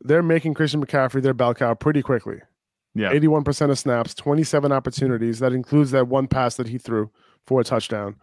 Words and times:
they're 0.00 0.22
making 0.22 0.54
Christian 0.54 0.84
McCaffrey 0.84 1.22
their 1.22 1.34
bell 1.34 1.54
cow 1.54 1.74
pretty 1.74 2.02
quickly. 2.02 2.38
Yeah. 2.94 3.12
81% 3.12 3.70
of 3.70 3.78
snaps, 3.78 4.14
27 4.14 4.72
opportunities. 4.72 5.38
That 5.38 5.52
includes 5.52 5.92
that 5.92 6.08
one 6.08 6.26
pass 6.26 6.56
that 6.56 6.68
he 6.68 6.76
threw 6.78 7.10
for 7.46 7.60
a 7.60 7.64
touchdown. 7.64 8.16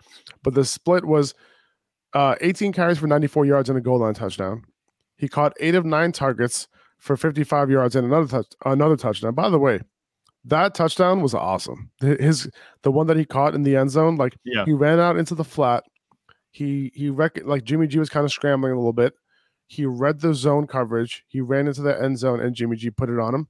But 0.44 0.54
the 0.56 0.66
split 0.66 1.06
was 1.06 1.34
uh, 2.14 2.36
18 2.42 2.74
carries 2.74 2.98
for 2.98 3.08
94 3.08 3.46
yards 3.46 3.70
and 3.70 3.78
a 3.78 3.82
goal 3.82 4.00
line 4.00 4.14
touchdown. 4.14 4.64
He 5.18 5.28
caught 5.28 5.54
eight 5.60 5.76
of 5.76 5.86
nine 5.86 6.12
targets 6.12 6.68
for 7.00 7.16
55 7.16 7.70
yards 7.70 7.96
and 7.96 8.06
another 8.06 8.28
touch, 8.28 8.48
another 8.66 8.98
touchdown. 8.98 9.34
By 9.36 9.50
the 9.50 9.60
way, 9.60 9.80
that 10.46 10.74
touchdown 10.76 11.22
was 11.22 11.34
awesome. 11.34 11.92
His 12.02 12.50
the 12.84 12.92
one 12.92 13.08
that 13.08 13.18
he 13.18 13.26
caught 13.26 13.56
in 13.56 13.64
the 13.64 13.76
end 13.76 13.92
zone, 13.92 14.16
like 14.18 14.36
Yeah. 14.46 14.66
he 14.66 14.74
ran 14.74 15.00
out 15.00 15.18
into 15.18 15.36
the 15.36 15.44
flat. 15.44 15.84
He 16.52 16.92
he 16.96 17.10
rec- 17.10 17.46
like 17.46 17.64
Jimmy 17.64 17.88
G 17.88 18.00
was 18.00 18.10
kind 18.10 18.26
of 18.26 18.32
scrambling 18.32 18.74
a 18.74 18.78
little 18.78 18.94
bit. 18.94 19.14
He 19.68 19.86
read 19.86 20.22
the 20.22 20.34
zone 20.34 20.66
coverage. 20.68 21.24
He 21.28 21.42
ran 21.42 21.68
into 21.68 21.82
the 21.82 22.02
end 22.02 22.18
zone, 22.20 22.40
and 22.40 22.56
Jimmy 22.56 22.78
G 22.78 22.90
put 22.90 23.10
it 23.10 23.20
on 23.20 23.36
him. 23.36 23.48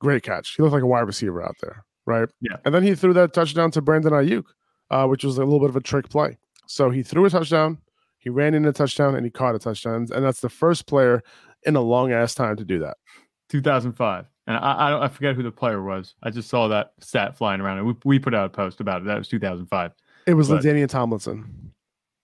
Great 0.00 0.22
catch. 0.22 0.54
He 0.56 0.62
looked 0.62 0.72
like 0.72 0.82
a 0.82 0.86
wide 0.86 1.00
receiver 1.06 1.42
out 1.42 1.56
there, 1.62 1.84
right? 2.06 2.28
Yeah. 2.40 2.56
And 2.64 2.74
then 2.74 2.82
he 2.82 2.94
threw 2.94 3.12
that 3.14 3.32
touchdown 3.32 3.70
to 3.72 3.82
Brandon 3.82 4.12
Aiyuk, 4.12 4.44
uh, 4.90 5.06
which 5.06 5.24
was 5.24 5.36
a 5.38 5.44
little 5.44 5.60
bit 5.60 5.68
of 5.70 5.76
a 5.76 5.80
trick 5.80 6.08
play. 6.08 6.38
So 6.66 6.90
he 6.90 7.02
threw 7.02 7.24
a 7.26 7.30
touchdown, 7.30 7.78
he 8.18 8.30
ran 8.30 8.54
in 8.54 8.64
a 8.64 8.72
touchdown, 8.72 9.14
and 9.14 9.24
he 9.26 9.30
caught 9.30 9.54
a 9.54 9.58
touchdown. 9.58 10.06
And 10.14 10.24
that's 10.24 10.40
the 10.40 10.48
first 10.48 10.86
player 10.86 11.22
in 11.64 11.76
a 11.76 11.80
long 11.80 12.10
ass 12.12 12.34
time 12.34 12.56
to 12.56 12.64
do 12.64 12.78
that. 12.80 12.96
2005. 13.50 14.26
And 14.46 14.56
I, 14.58 14.86
I 14.86 14.90
don't 14.90 15.02
I 15.02 15.08
forget 15.08 15.36
who 15.36 15.42
the 15.42 15.50
player 15.50 15.82
was. 15.82 16.14
I 16.22 16.30
just 16.30 16.48
saw 16.50 16.68
that 16.68 16.92
stat 17.00 17.36
flying 17.36 17.60
around 17.60 17.78
and 17.78 17.86
we, 17.86 17.94
we 18.04 18.18
put 18.18 18.34
out 18.34 18.46
a 18.46 18.48
post 18.50 18.80
about 18.80 19.00
it. 19.02 19.06
That 19.06 19.18
was 19.18 19.28
2005. 19.28 19.92
It 20.26 20.34
was 20.34 20.48
But- 20.48 20.62
LaDainian 20.62 20.88
Tomlinson. 20.88 21.72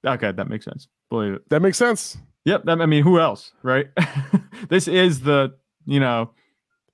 Okay, 0.07 0.33
that 0.33 0.49
makes 0.49 0.65
sense. 0.65 0.89
Believe 1.11 1.35
it. 1.35 1.49
That 1.51 1.61
makes 1.61 1.77
sense. 1.77 2.17
Yep. 2.45 2.65
I 2.69 2.87
mean, 2.87 3.03
who 3.03 3.21
else, 3.21 3.53
right? 3.63 3.89
this 4.69 4.89
is 4.89 5.21
the, 5.21 5.55
you 5.87 6.01
know, 6.01 6.31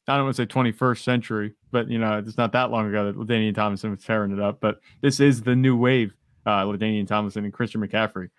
I 0.09 0.17
don't 0.17 0.25
want 0.25 0.37
to 0.37 0.43
say 0.43 0.47
21st 0.47 1.03
century, 1.03 1.55
but 1.73 1.89
you 1.89 1.99
know, 1.99 2.19
it's 2.19 2.37
not 2.37 2.53
that 2.53 2.71
long 2.71 2.89
ago 2.89 3.07
that 3.07 3.17
Ladainian 3.17 3.55
Thompson 3.55 3.91
was 3.91 4.03
tearing 4.03 4.33
it 4.33 4.41
up. 4.41 4.61
But 4.61 4.81
this 5.01 5.21
is 5.21 5.43
the 5.43 5.57
new 5.57 5.77
wave, 5.77 6.15
uh, 6.45 6.65
Ladainian 6.65 7.07
Thompson 7.07 7.45
and 7.45 7.53
Christian 7.53 7.81
McCaffrey. 7.81 8.31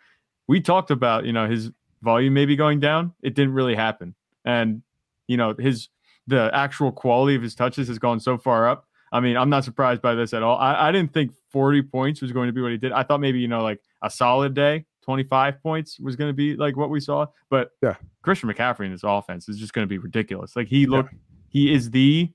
We 0.47 0.61
talked 0.61 0.91
about, 0.91 1.25
you 1.25 1.33
know, 1.33 1.49
his 1.49 1.71
volume 2.01 2.33
maybe 2.33 2.55
going 2.55 2.79
down. 2.79 3.13
It 3.21 3.33
didn't 3.33 3.53
really 3.53 3.75
happen. 3.75 4.15
And, 4.45 4.81
you 5.27 5.35
know, 5.35 5.55
his 5.57 5.89
the 6.27 6.49
actual 6.53 6.91
quality 6.91 7.35
of 7.35 7.41
his 7.41 7.55
touches 7.55 7.87
has 7.87 7.99
gone 7.99 8.19
so 8.19 8.37
far 8.37 8.67
up. 8.67 8.85
I 9.11 9.21
mean, 9.21 9.37
I'm 9.37 9.49
not 9.49 9.63
surprised 9.63 10.01
by 10.01 10.13
this 10.15 10.33
at 10.33 10.43
all. 10.43 10.57
I, 10.57 10.89
I 10.89 10.91
didn't 10.91 11.13
think 11.13 11.31
40 11.51 11.83
points 11.83 12.21
was 12.21 12.33
going 12.33 12.47
to 12.47 12.53
be 12.53 12.61
what 12.61 12.71
he 12.71 12.77
did. 12.77 12.91
I 12.91 13.03
thought 13.03 13.21
maybe, 13.21 13.39
you 13.39 13.47
know, 13.47 13.63
like 13.63 13.81
a 14.01 14.09
solid 14.09 14.53
day, 14.53 14.85
25 15.07 15.63
points 15.63 15.99
was 16.01 16.17
going 16.17 16.29
to 16.29 16.33
be 16.33 16.57
like 16.57 16.75
what 16.75 16.89
we 16.89 16.99
saw. 16.99 17.25
But 17.49 17.69
Yeah. 17.81 17.95
Christian 18.23 18.51
McCaffrey 18.51 18.85
in 18.87 18.91
this 18.91 19.05
offense 19.05 19.47
is 19.47 19.57
just 19.57 19.71
going 19.71 19.83
to 19.83 19.89
be 19.89 19.97
ridiculous. 19.97 20.53
Like 20.53 20.67
he 20.67 20.85
looked, 20.85 21.13
he 21.47 21.73
is 21.73 21.91
the, 21.91 22.29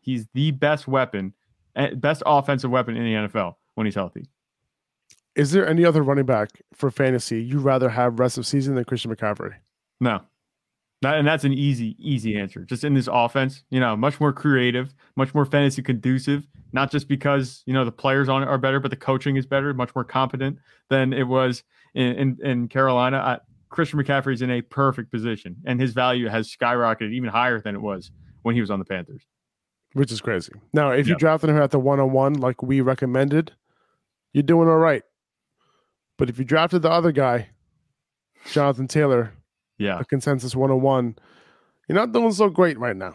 he's 0.00 0.26
the 0.32 0.52
best 0.52 0.88
weapon, 0.88 1.34
eh, 1.76 1.90
best 1.94 2.22
offensive 2.24 2.70
weapon 2.70 2.96
in 2.96 3.04
the 3.04 3.28
NFL 3.28 3.56
when 3.74 3.86
he's 3.86 3.94
healthy. 3.94 4.26
Is 5.36 5.52
there 5.52 5.68
any 5.68 5.84
other 5.84 6.02
running 6.02 6.24
back 6.24 6.48
for 6.72 6.90
fantasy 6.90 7.42
you'd 7.42 7.60
rather 7.60 7.90
have 7.90 8.18
rest 8.18 8.38
of 8.38 8.46
season 8.46 8.74
than 8.74 8.84
Christian 8.84 9.14
McCaffrey? 9.14 9.54
No. 10.00 10.22
And 11.04 11.26
that's 11.26 11.44
an 11.44 11.52
easy, 11.52 11.96
easy 11.98 12.36
answer. 12.36 12.64
Just 12.64 12.82
in 12.82 12.94
this 12.94 13.08
offense, 13.10 13.62
you 13.70 13.78
know, 13.78 13.96
much 13.96 14.18
more 14.18 14.32
creative, 14.32 14.94
much 15.14 15.32
more 15.32 15.44
fantasy 15.44 15.80
conducive. 15.80 16.48
Not 16.72 16.90
just 16.90 17.08
because 17.08 17.62
you 17.66 17.72
know 17.72 17.84
the 17.84 17.92
players 17.92 18.28
on 18.28 18.42
it 18.42 18.46
are 18.46 18.58
better, 18.58 18.80
but 18.80 18.90
the 18.90 18.96
coaching 18.96 19.36
is 19.36 19.46
better, 19.46 19.72
much 19.72 19.94
more 19.94 20.04
competent 20.04 20.58
than 20.90 21.12
it 21.12 21.22
was 21.22 21.62
in 21.94 22.14
in, 22.16 22.38
in 22.42 22.68
Carolina. 22.68 23.18
I, 23.18 23.38
Christian 23.70 24.02
McCaffrey 24.02 24.34
is 24.34 24.42
in 24.42 24.50
a 24.50 24.60
perfect 24.60 25.10
position, 25.10 25.56
and 25.64 25.80
his 25.80 25.92
value 25.92 26.28
has 26.28 26.54
skyrocketed 26.54 27.12
even 27.12 27.30
higher 27.30 27.60
than 27.60 27.74
it 27.74 27.80
was 27.80 28.10
when 28.42 28.54
he 28.54 28.60
was 28.60 28.70
on 28.70 28.78
the 28.78 28.84
Panthers. 28.84 29.22
Which 29.94 30.12
is 30.12 30.20
crazy. 30.20 30.52
Now, 30.72 30.90
if 30.90 31.08
you 31.08 31.16
drafted 31.16 31.50
him 31.50 31.56
at 31.56 31.70
the 31.70 31.78
one 31.78 32.00
on 32.00 32.12
one 32.12 32.34
like 32.34 32.62
we 32.62 32.80
recommended, 32.80 33.52
you're 34.32 34.42
doing 34.42 34.68
all 34.68 34.76
right. 34.76 35.02
But 36.18 36.28
if 36.28 36.38
you 36.38 36.44
drafted 36.44 36.82
the 36.82 36.90
other 36.90 37.12
guy, 37.12 37.48
Jonathan 38.50 38.88
Taylor, 38.88 39.32
Yeah, 39.78 39.98
a 40.00 40.04
consensus 40.04 40.56
101, 40.56 41.16
you're 41.88 41.96
not 41.96 42.12
doing 42.12 42.32
so 42.32 42.48
great 42.50 42.78
right 42.78 42.96
now. 42.96 43.14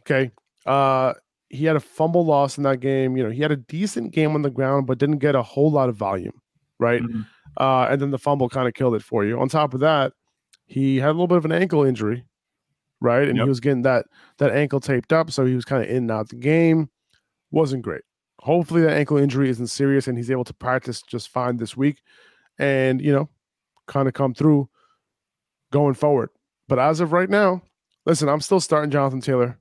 Okay. 0.00 0.30
Uh 0.66 1.14
he 1.50 1.66
had 1.66 1.76
a 1.76 1.80
fumble 1.80 2.24
loss 2.24 2.56
in 2.56 2.64
that 2.64 2.80
game. 2.80 3.14
You 3.16 3.24
know, 3.24 3.30
he 3.30 3.42
had 3.42 3.52
a 3.52 3.56
decent 3.56 4.12
game 4.14 4.34
on 4.34 4.40
the 4.42 4.50
ground, 4.50 4.86
but 4.86 4.96
didn't 4.98 5.18
get 5.18 5.34
a 5.34 5.42
whole 5.42 5.70
lot 5.70 5.90
of 5.90 5.96
volume, 5.96 6.40
right? 6.78 7.02
Mhm. 7.02 7.26
Uh, 7.58 7.88
and 7.90 8.00
then 8.00 8.10
the 8.10 8.18
fumble 8.18 8.48
kind 8.48 8.66
of 8.66 8.72
killed 8.72 8.94
it 8.94 9.02
for 9.02 9.22
you. 9.22 9.38
On 9.38 9.50
top 9.50 9.74
of 9.74 9.80
that, 9.80 10.14
he 10.66 10.96
had 10.96 11.08
a 11.10 11.12
little 11.12 11.26
bit 11.28 11.36
of 11.36 11.44
an 11.44 11.52
ankle 11.52 11.84
injury, 11.84 12.24
right? 13.00 13.28
And 13.28 13.36
Yep. 13.36 13.44
he 13.44 13.48
was 13.48 13.60
getting 13.60 13.82
that 13.82 14.06
that 14.38 14.52
ankle 14.52 14.80
taped 14.80 15.12
up, 15.12 15.30
so 15.30 15.44
he 15.46 15.54
was 15.54 15.64
kind 15.64 15.82
of 15.84 15.90
in 15.90 15.96
and 15.98 16.10
out 16.10 16.28
the 16.30 16.36
game. 16.36 16.90
Wasn't 17.50 17.82
great. 17.82 18.02
Hopefully, 18.40 18.82
that 18.82 18.94
ankle 18.96 19.18
injury 19.18 19.50
isn't 19.50 19.68
serious, 19.68 20.08
and 20.08 20.18
he's 20.18 20.30
able 20.30 20.44
to 20.44 20.54
practice 20.54 21.02
just 21.02 21.28
fine 21.30 21.58
this 21.58 21.76
week, 21.76 22.02
and 22.58 23.00
you 23.02 23.12
know, 23.12 23.28
kind 23.88 24.08
of 24.08 24.14
come 24.14 24.34
through 24.34 24.68
going 25.72 25.94
forward. 25.94 26.30
But 26.68 26.78
as 26.78 27.00
of 27.00 27.12
right 27.12 27.28
now, 27.28 27.62
listen, 28.06 28.28
I'm 28.28 28.40
still 28.40 28.60
starting 28.60 28.90
Jonathan 28.92 29.20
Taylor, 29.20 29.58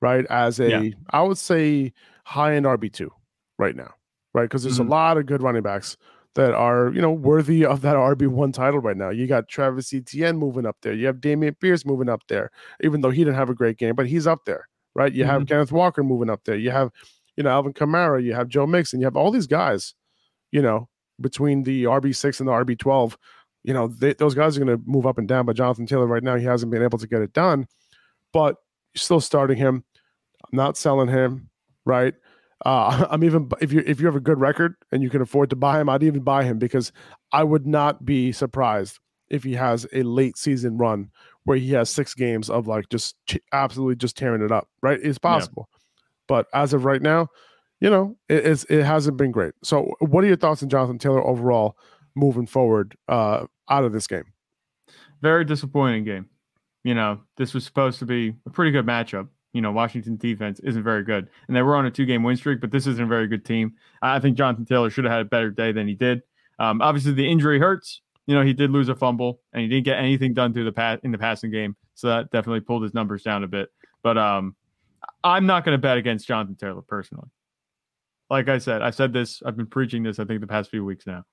right? 0.00 0.24
As 0.26 0.60
a, 0.60 0.72
I 0.76 0.92
Yeah. 1.12 1.22
would 1.22 1.38
say 1.38 1.92
high 2.24 2.54
end 2.54 2.66
RB 2.66 2.88
two 2.92 3.10
right 3.58 3.74
now, 3.74 3.92
right? 4.32 4.44
Because 4.44 4.62
there's 4.62 4.78
Mhm. 4.78 4.86
a 4.86 4.90
lot 4.90 5.18
of 5.18 5.26
good 5.26 5.42
running 5.42 5.62
backs 5.62 5.96
that 6.36 6.54
are, 6.54 6.90
you 6.92 7.00
know, 7.00 7.12
worthy 7.12 7.64
of 7.64 7.80
that 7.82 7.96
RB 7.96 8.26
one 8.26 8.50
title 8.52 8.80
right 8.80 8.96
now. 8.96 9.10
You 9.10 9.26
got 9.26 9.48
Travis 9.48 9.92
Etienne 9.92 10.36
moving 10.36 10.66
up 10.66 10.76
there. 10.82 10.92
You 10.92 11.06
have 11.06 11.16
Dameon 11.16 11.58
Pierce 11.60 11.84
moving 11.84 12.08
up 12.08 12.22
there, 12.28 12.50
even 12.82 13.00
though 13.02 13.10
he 13.10 13.22
didn't 13.24 13.36
have 13.36 13.50
a 13.50 13.54
great 13.54 13.76
game, 13.78 13.94
but 13.94 14.06
he's 14.06 14.26
up 14.26 14.44
there, 14.44 14.68
right? 14.94 15.12
You 15.12 15.24
have 15.24 15.46
Kenneth 15.46 15.70
Walker 15.72 16.02
moving 16.02 16.30
up 16.30 16.42
there. 16.44 16.56
You 16.56 16.70
have, 16.72 16.90
you 17.36 17.44
know, 17.44 17.50
Alvin 17.50 17.72
Kamara. 17.72 18.22
You 18.22 18.34
have 18.34 18.48
Joe 18.48 18.66
Mixon. 18.66 19.00
You 19.00 19.06
have 19.06 19.16
all 19.16 19.30
these 19.30 19.46
guys, 19.46 19.94
you 20.50 20.60
know, 20.62 20.88
between 21.20 21.62
the 21.62 21.84
RB 21.86 22.12
six 22.12 22.40
and 22.40 22.48
the 22.48 22.52
RB 22.52 22.74
twelve 22.76 23.16
you 23.64 23.72
know, 23.72 23.88
they, 23.88 24.12
those 24.12 24.34
guys 24.34 24.56
are 24.56 24.64
going 24.64 24.78
to 24.78 24.84
move 24.86 25.06
up 25.06 25.18
and 25.18 25.26
down. 25.26 25.46
But 25.46 25.56
Jonathan 25.56 25.86
Taylor 25.86 26.06
right 26.06 26.22
now, 26.22 26.36
he 26.36 26.44
hasn't 26.44 26.70
been 26.70 26.82
able 26.82 26.98
to 26.98 27.08
get 27.08 27.22
it 27.22 27.32
done. 27.32 27.66
But 28.32 28.56
still 28.94 29.20
starting 29.20 29.56
him. 29.56 29.84
I'm 30.44 30.56
not 30.56 30.76
selling 30.76 31.08
him, 31.08 31.48
right? 31.84 32.14
Uh, 32.64 33.06
I'm 33.10 33.24
even 33.24 33.48
if 33.60 33.72
you 33.72 33.82
if 33.86 34.00
you 34.00 34.06
have 34.06 34.16
a 34.16 34.20
good 34.20 34.38
record 34.38 34.76
and 34.92 35.02
you 35.02 35.10
can 35.10 35.22
afford 35.22 35.50
to 35.50 35.56
buy 35.56 35.80
him, 35.80 35.88
I'd 35.88 36.02
even 36.02 36.22
buy 36.22 36.44
him 36.44 36.58
because 36.58 36.92
I 37.32 37.42
would 37.42 37.66
not 37.66 38.04
be 38.04 38.32
surprised 38.32 38.98
if 39.30 39.42
he 39.42 39.54
has 39.54 39.86
a 39.92 40.02
late 40.02 40.36
season 40.36 40.76
run 40.76 41.10
where 41.44 41.56
he 41.56 41.72
has 41.72 41.90
six 41.90 42.14
games 42.14 42.50
of 42.50 42.66
like 42.66 42.88
just 42.90 43.16
absolutely 43.52 43.96
just 43.96 44.16
tearing 44.16 44.42
it 44.42 44.52
up. 44.52 44.68
Right? 44.82 45.00
It's 45.02 45.18
possible, 45.18 45.68
but 46.28 46.46
as 46.52 46.74
of 46.74 46.84
right 46.84 47.02
now, 47.02 47.28
you 47.80 47.88
know, 47.88 48.16
it, 48.28 48.46
it's 48.46 48.64
it 48.64 48.82
hasn't 48.82 49.16
been 49.16 49.30
great. 49.30 49.54
So, 49.62 49.94
what 50.00 50.22
are 50.22 50.26
your 50.28 50.36
thoughts 50.36 50.62
on 50.62 50.68
Jonathan 50.68 50.98
Taylor 50.98 51.26
overall 51.26 51.76
moving 52.14 52.46
forward 52.46 52.96
uh, 53.08 53.46
out 53.68 53.84
of 53.84 53.92
this 53.92 54.06
game? 54.06 54.24
Very 55.22 55.44
disappointing 55.44 56.04
game. 56.04 56.28
You 56.82 56.94
know, 56.94 57.22
this 57.36 57.54
was 57.54 57.64
supposed 57.64 57.98
to 58.00 58.06
be 58.06 58.34
a 58.46 58.50
pretty 58.50 58.70
good 58.70 58.86
matchup. 58.86 59.28
You 59.52 59.60
know, 59.60 59.72
Washington 59.72 60.16
defense 60.16 60.60
isn't 60.60 60.82
very 60.82 61.04
good, 61.04 61.28
and 61.46 61.56
they 61.56 61.62
were 61.62 61.76
on 61.76 61.86
a 61.86 61.90
two-game 61.90 62.22
win 62.22 62.36
streak, 62.36 62.60
but 62.60 62.70
this 62.70 62.86
isn't 62.86 63.04
a 63.04 63.06
very 63.06 63.28
good 63.28 63.44
team. 63.44 63.74
I 64.02 64.18
think 64.18 64.36
Jonathan 64.36 64.64
Taylor 64.64 64.90
should 64.90 65.04
have 65.04 65.12
had 65.12 65.22
a 65.22 65.24
better 65.24 65.50
day 65.50 65.72
than 65.72 65.86
he 65.86 65.94
did. 65.94 66.22
Um, 66.58 66.82
obviously, 66.82 67.12
the 67.12 67.30
injury 67.30 67.58
hurts. 67.58 68.02
You 68.26 68.34
know, 68.34 68.42
he 68.42 68.52
did 68.52 68.70
lose 68.70 68.88
a 68.88 68.96
fumble, 68.96 69.40
and 69.52 69.62
he 69.62 69.68
didn't 69.68 69.84
get 69.84 69.98
anything 69.98 70.34
done 70.34 70.52
through 70.52 70.64
the 70.64 70.72
pass 70.72 70.98
in 71.04 71.12
the 71.12 71.18
passing 71.18 71.50
game, 71.50 71.76
so 71.94 72.08
that 72.08 72.30
definitely 72.30 72.60
pulled 72.60 72.82
his 72.82 72.94
numbers 72.94 73.22
down 73.22 73.44
a 73.44 73.48
bit. 73.48 73.68
But 74.02 74.18
um, 74.18 74.56
I'm 75.22 75.46
not 75.46 75.64
going 75.64 75.74
to 75.74 75.80
bet 75.80 75.98
against 75.98 76.26
Jonathan 76.26 76.56
Taylor 76.56 76.82
personally. 76.82 77.28
Like 78.28 78.48
I 78.48 78.58
said, 78.58 78.82
I 78.82 78.90
said 78.90 79.12
this. 79.12 79.42
I've 79.46 79.56
been 79.56 79.66
preaching 79.66 80.02
this. 80.02 80.18
I 80.18 80.24
think 80.24 80.40
the 80.40 80.46
past 80.46 80.70
few 80.70 80.84
weeks 80.84 81.06
now 81.06 81.24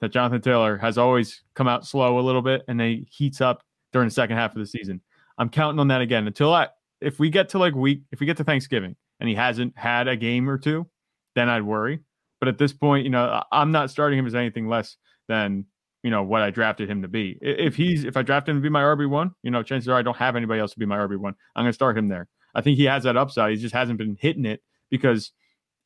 that 0.00 0.12
Jonathan 0.12 0.40
Taylor 0.40 0.76
has 0.76 0.98
always 0.98 1.42
come 1.54 1.68
out 1.68 1.86
slow 1.86 2.18
a 2.18 2.20
little 2.20 2.42
bit, 2.42 2.62
and 2.68 2.78
then 2.78 2.88
he 2.88 3.08
heats 3.10 3.40
up 3.40 3.62
during 3.92 4.08
the 4.08 4.14
second 4.14 4.36
half 4.36 4.52
of 4.52 4.58
the 4.58 4.66
season. 4.66 5.00
I'm 5.38 5.48
counting 5.48 5.80
on 5.80 5.88
that 5.88 6.00
again 6.00 6.26
until 6.26 6.52
I, 6.52 6.68
if 7.00 7.18
we 7.18 7.30
get 7.30 7.48
to 7.50 7.58
like 7.58 7.74
week, 7.74 8.02
if 8.10 8.20
we 8.20 8.26
get 8.26 8.36
to 8.38 8.44
Thanksgiving 8.44 8.96
and 9.20 9.28
he 9.28 9.34
hasn't 9.34 9.76
had 9.76 10.08
a 10.08 10.16
game 10.16 10.48
or 10.48 10.58
two, 10.58 10.86
then 11.34 11.48
I'd 11.48 11.62
worry. 11.62 12.00
But 12.40 12.48
at 12.48 12.58
this 12.58 12.72
point, 12.72 13.04
you 13.04 13.10
know, 13.10 13.42
I'm 13.52 13.72
not 13.72 13.90
starting 13.90 14.18
him 14.18 14.26
as 14.26 14.34
anything 14.34 14.68
less 14.68 14.96
than 15.28 15.66
you 16.02 16.10
know 16.10 16.22
what 16.22 16.42
I 16.42 16.50
drafted 16.50 16.88
him 16.88 17.02
to 17.02 17.08
be. 17.08 17.38
If 17.40 17.74
he's 17.74 18.04
if 18.04 18.16
I 18.16 18.22
draft 18.22 18.48
him 18.48 18.56
to 18.56 18.62
be 18.62 18.68
my 18.68 18.82
RB 18.82 19.08
one, 19.08 19.32
you 19.42 19.50
know, 19.50 19.62
chances 19.62 19.88
are 19.88 19.96
I 19.96 20.02
don't 20.02 20.16
have 20.16 20.36
anybody 20.36 20.60
else 20.60 20.72
to 20.72 20.78
be 20.78 20.86
my 20.86 20.96
RB 20.98 21.16
one. 21.16 21.34
I'm 21.54 21.64
going 21.64 21.70
to 21.70 21.74
start 21.74 21.98
him 21.98 22.08
there. 22.08 22.28
I 22.54 22.60
think 22.60 22.76
he 22.76 22.84
has 22.84 23.02
that 23.02 23.16
upside. 23.16 23.50
He 23.50 23.56
just 23.56 23.74
hasn't 23.74 23.98
been 23.98 24.16
hitting 24.20 24.46
it 24.46 24.62
because 24.90 25.32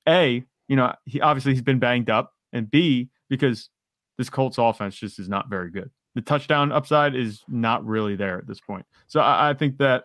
a, 0.07 0.45
you 0.69 0.77
know, 0.77 0.95
he 1.05 1.21
obviously 1.21 1.53
he's 1.53 1.63
been 1.63 1.79
banged 1.79 2.11
up, 2.11 2.33
and 2.53 2.71
B, 2.71 3.09
because 3.29 3.71
this 4.21 4.29
Colts 4.29 4.59
offense 4.59 4.97
just 4.97 5.19
is 5.19 5.31
not 5.31 5.49
very 5.49 5.71
good. 5.71 5.91
The 6.15 6.21
touchdown 6.21 6.73
upside 6.73 7.15
is 7.15 7.43
not 7.49 7.87
really 7.87 8.17
there 8.17 8.37
at 8.37 8.47
this 8.47 8.61
point. 8.61 8.85
So 9.07 9.21
I, 9.21 9.49
I 9.49 9.55
think 9.55 9.79
that 9.79 10.05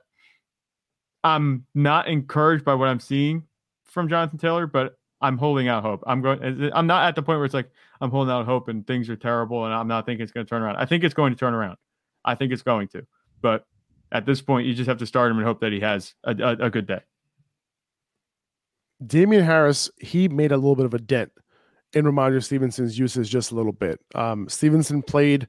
I'm 1.22 1.66
not 1.76 2.08
encouraged 2.08 2.64
by 2.64 2.76
what 2.76 2.88
I'm 2.88 3.02
seeing 3.02 3.44
from 3.84 4.08
Jonathan 4.08 4.40
Taylor, 4.40 4.68
but 4.68 4.98
I'm 5.20 5.38
holding 5.38 5.68
out 5.68 5.84
hope. 5.84 6.02
I'm 6.08 6.22
going. 6.22 6.72
I'm 6.74 6.88
not 6.88 7.10
at 7.10 7.16
the 7.16 7.24
point 7.24 7.40
where 7.40 7.46
it's 7.46 7.54
like 7.54 7.70
I'm 8.00 8.10
holding 8.10 8.32
out 8.32 8.46
hope 8.46 8.70
and 8.70 8.88
things 8.88 9.10
are 9.10 9.18
terrible, 9.18 9.66
and 9.66 9.74
I'm 9.74 9.90
not 9.90 10.06
thinking 10.06 10.24
it's 10.24 10.32
going 10.32 10.46
to 10.46 10.50
turn 10.50 10.62
around. 10.62 10.78
I 10.78 10.86
think 10.86 11.04
it's 11.04 11.14
going 11.14 11.34
to 11.34 11.38
turn 11.38 11.54
around. 11.54 11.76
I 12.24 12.36
think 12.36 12.54
it's 12.54 12.62
going 12.62 12.88
to. 12.90 13.06
But 13.42 13.66
at 14.14 14.26
this 14.26 14.42
point, 14.42 14.66
you 14.66 14.74
just 14.74 14.88
have 14.88 15.00
to 15.00 15.06
start 15.06 15.30
him 15.30 15.40
and 15.40 15.46
hope 15.46 15.60
that 15.60 15.74
he 15.74 15.82
has 15.82 16.14
a, 16.24 16.32
a, 16.32 16.68
a 16.68 16.70
good 16.70 16.88
day. 16.88 17.02
Damien 19.06 19.44
Harris, 19.44 19.92
he 20.00 20.30
made 20.30 20.54
a 20.54 20.56
little 20.56 20.78
bit 20.78 20.86
of 20.86 20.94
a 20.94 21.00
dent 21.00 21.34
in 21.94 22.06
Rhamondre 22.06 22.44
Stevenson's 22.44 22.98
usage 23.00 23.30
just 23.30 23.52
a 23.52 23.56
little 23.56 23.72
bit. 23.72 24.00
Um, 24.14 24.50
Stevenson 24.50 25.02
played 25.02 25.48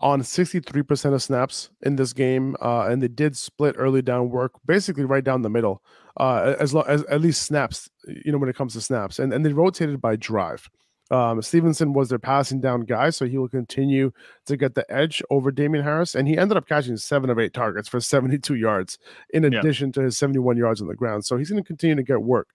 on 0.00 0.20
63% 0.20 1.14
of 1.14 1.22
snaps 1.22 1.70
in 1.82 1.96
this 1.96 2.12
game, 2.12 2.56
uh, 2.60 2.86
and 2.86 3.02
they 3.02 3.08
did 3.08 3.36
split 3.36 3.74
early 3.78 4.02
down 4.02 4.30
work, 4.30 4.52
basically 4.66 5.04
right 5.04 5.24
down 5.24 5.42
the 5.42 5.50
middle, 5.50 5.82
uh, 6.18 6.54
as, 6.58 6.74
lo- 6.74 6.82
as 6.82 7.02
at 7.04 7.20
least 7.20 7.42
snaps, 7.42 7.88
you 8.06 8.30
know, 8.30 8.38
when 8.38 8.48
it 8.48 8.56
comes 8.56 8.74
to 8.74 8.80
snaps, 8.80 9.18
and 9.18 9.32
and 9.32 9.44
they 9.44 9.52
rotated 9.52 10.00
by 10.00 10.16
drive. 10.16 10.68
Um, 11.10 11.42
Stevenson 11.42 11.92
was 11.92 12.08
their 12.08 12.18
passing 12.18 12.60
down 12.60 12.82
guy, 12.82 13.10
so 13.10 13.26
he 13.26 13.36
will 13.36 13.48
continue 13.48 14.10
to 14.46 14.56
get 14.56 14.74
the 14.74 14.90
edge 14.90 15.22
over 15.30 15.50
Damien 15.50 15.84
Harris, 15.84 16.14
and 16.14 16.26
he 16.26 16.38
ended 16.38 16.56
up 16.56 16.66
catching 16.66 16.96
seven 16.96 17.30
of 17.30 17.38
eight 17.38 17.52
targets 17.52 17.88
for 17.88 18.00
72 18.00 18.54
yards, 18.54 18.98
in 19.30 19.44
addition 19.44 19.88
yeah. 19.88 19.92
to 19.92 20.02
his 20.02 20.18
71 20.18 20.56
yards 20.56 20.80
on 20.80 20.88
the 20.88 20.94
ground. 20.94 21.24
So 21.24 21.36
he's 21.36 21.50
going 21.50 21.62
to 21.62 21.66
continue 21.66 21.96
to 21.96 22.02
get 22.02 22.22
work, 22.22 22.48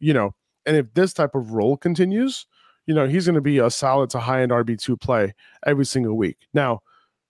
you 0.00 0.12
know. 0.12 0.34
And 0.66 0.76
if 0.76 0.92
this 0.94 1.12
type 1.12 1.34
of 1.34 1.52
role 1.52 1.76
continues, 1.76 2.46
you 2.86 2.94
know, 2.94 3.06
he's 3.06 3.26
going 3.26 3.34
to 3.34 3.40
be 3.40 3.58
a 3.58 3.70
solid 3.70 4.10
to 4.10 4.18
high 4.18 4.42
end 4.42 4.52
RB2 4.52 5.00
play 5.00 5.34
every 5.66 5.86
single 5.86 6.16
week. 6.16 6.36
Now, 6.52 6.80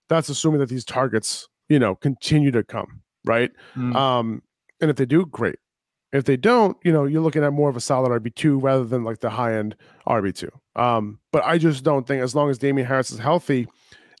that's 0.09 0.29
assuming 0.29 0.59
that 0.59 0.69
these 0.69 0.85
targets, 0.85 1.47
you 1.69 1.79
know, 1.79 1.95
continue 1.95 2.51
to 2.51 2.63
come, 2.63 3.01
right? 3.25 3.51
Mm. 3.75 3.95
Um, 3.95 4.41
and 4.81 4.89
if 4.89 4.97
they 4.97 5.05
do, 5.05 5.25
great. 5.25 5.59
If 6.11 6.25
they 6.25 6.37
don't, 6.37 6.77
you 6.83 6.91
know, 6.91 7.05
you're 7.05 7.21
looking 7.21 7.43
at 7.43 7.53
more 7.53 7.69
of 7.69 7.75
a 7.75 7.81
solid 7.81 8.09
RB2 8.09 8.61
rather 8.61 8.83
than 8.83 9.03
like 9.03 9.19
the 9.19 9.31
high 9.31 9.55
end 9.55 9.75
RB2. 10.07 10.49
Um, 10.75 11.19
but 11.31 11.43
I 11.43 11.57
just 11.57 11.83
don't 11.83 12.05
think 12.05 12.21
as 12.21 12.35
long 12.35 12.49
as 12.49 12.59
Damien 12.59 12.87
Harris 12.87 13.11
is 13.11 13.19
healthy, 13.19 13.67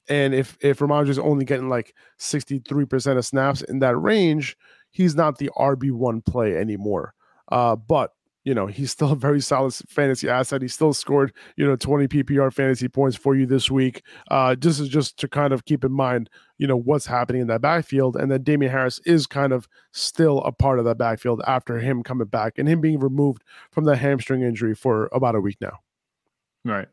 and 0.09 0.33
if 0.33 0.57
if 0.59 0.79
Rhamondre 0.79 1.09
is 1.09 1.19
only 1.19 1.45
getting 1.45 1.69
like 1.69 1.95
63% 2.19 3.17
of 3.17 3.25
snaps 3.25 3.61
in 3.61 3.79
that 3.79 3.95
range, 3.95 4.57
he's 4.89 5.15
not 5.15 5.37
the 5.37 5.51
RB1 5.55 6.25
play 6.25 6.57
anymore. 6.57 7.13
Uh, 7.51 7.75
but 7.75 8.13
you 8.43 8.53
know, 8.53 8.67
he's 8.67 8.91
still 8.91 9.11
a 9.11 9.15
very 9.15 9.39
solid 9.39 9.73
fantasy 9.73 10.27
asset. 10.27 10.61
He 10.61 10.67
still 10.67 10.93
scored, 10.93 11.33
you 11.55 11.65
know, 11.65 11.75
20 11.75 12.07
PPR 12.07 12.51
fantasy 12.51 12.89
points 12.89 13.15
for 13.15 13.35
you 13.35 13.45
this 13.45 13.71
week. 13.71 14.03
Uh, 14.29 14.55
this 14.59 14.79
is 14.79 14.89
just 14.89 15.17
to 15.19 15.27
kind 15.27 15.53
of 15.53 15.65
keep 15.65 15.83
in 15.83 15.91
mind, 15.91 16.29
you 16.57 16.67
know, 16.67 16.75
what's 16.75 17.05
happening 17.05 17.41
in 17.41 17.47
that 17.47 17.61
backfield. 17.61 18.17
And 18.17 18.29
that 18.31 18.43
Damien 18.43 18.71
Harris 18.71 18.99
is 19.05 19.27
kind 19.27 19.53
of 19.53 19.67
still 19.91 20.39
a 20.39 20.51
part 20.51 20.79
of 20.79 20.85
that 20.85 20.97
backfield 20.97 21.41
after 21.47 21.79
him 21.79 22.03
coming 22.03 22.27
back 22.27 22.57
and 22.57 22.67
him 22.67 22.81
being 22.81 22.99
removed 22.99 23.43
from 23.71 23.85
the 23.85 23.95
hamstring 23.95 24.41
injury 24.41 24.75
for 24.75 25.09
about 25.13 25.35
a 25.35 25.41
week 25.41 25.57
now. 25.61 25.79
Right. 26.65 26.87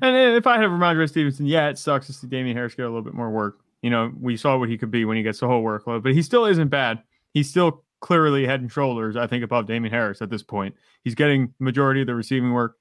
And 0.00 0.36
if 0.36 0.46
I 0.46 0.58
had 0.58 0.70
Rhamondre 0.70 1.08
Stevenson, 1.08 1.46
yeah, 1.46 1.68
it 1.68 1.78
sucks 1.78 2.06
to 2.06 2.12
see 2.12 2.28
Damien 2.28 2.56
Harris 2.56 2.74
get 2.74 2.84
a 2.84 2.88
little 2.88 3.02
bit 3.02 3.14
more 3.14 3.30
work. 3.30 3.58
You 3.82 3.90
know, 3.90 4.12
we 4.20 4.36
saw 4.36 4.56
what 4.56 4.68
he 4.68 4.78
could 4.78 4.92
be 4.92 5.04
when 5.04 5.16
he 5.16 5.24
gets 5.24 5.40
the 5.40 5.48
whole 5.48 5.64
workload, 5.64 6.04
but 6.04 6.12
he 6.12 6.22
still 6.22 6.44
isn't 6.46 6.68
bad. 6.68 7.02
He's 7.34 7.50
still 7.50 7.82
clearly 8.02 8.44
head 8.44 8.60
and 8.60 8.70
shoulders, 8.70 9.16
I 9.16 9.26
think, 9.26 9.42
above 9.42 9.66
Damien 9.66 9.94
Harris 9.94 10.20
at 10.20 10.28
this 10.28 10.42
point. 10.42 10.74
He's 11.02 11.14
getting 11.14 11.54
majority 11.58 12.02
of 12.02 12.08
the 12.08 12.14
receiving 12.14 12.52
work. 12.52 12.76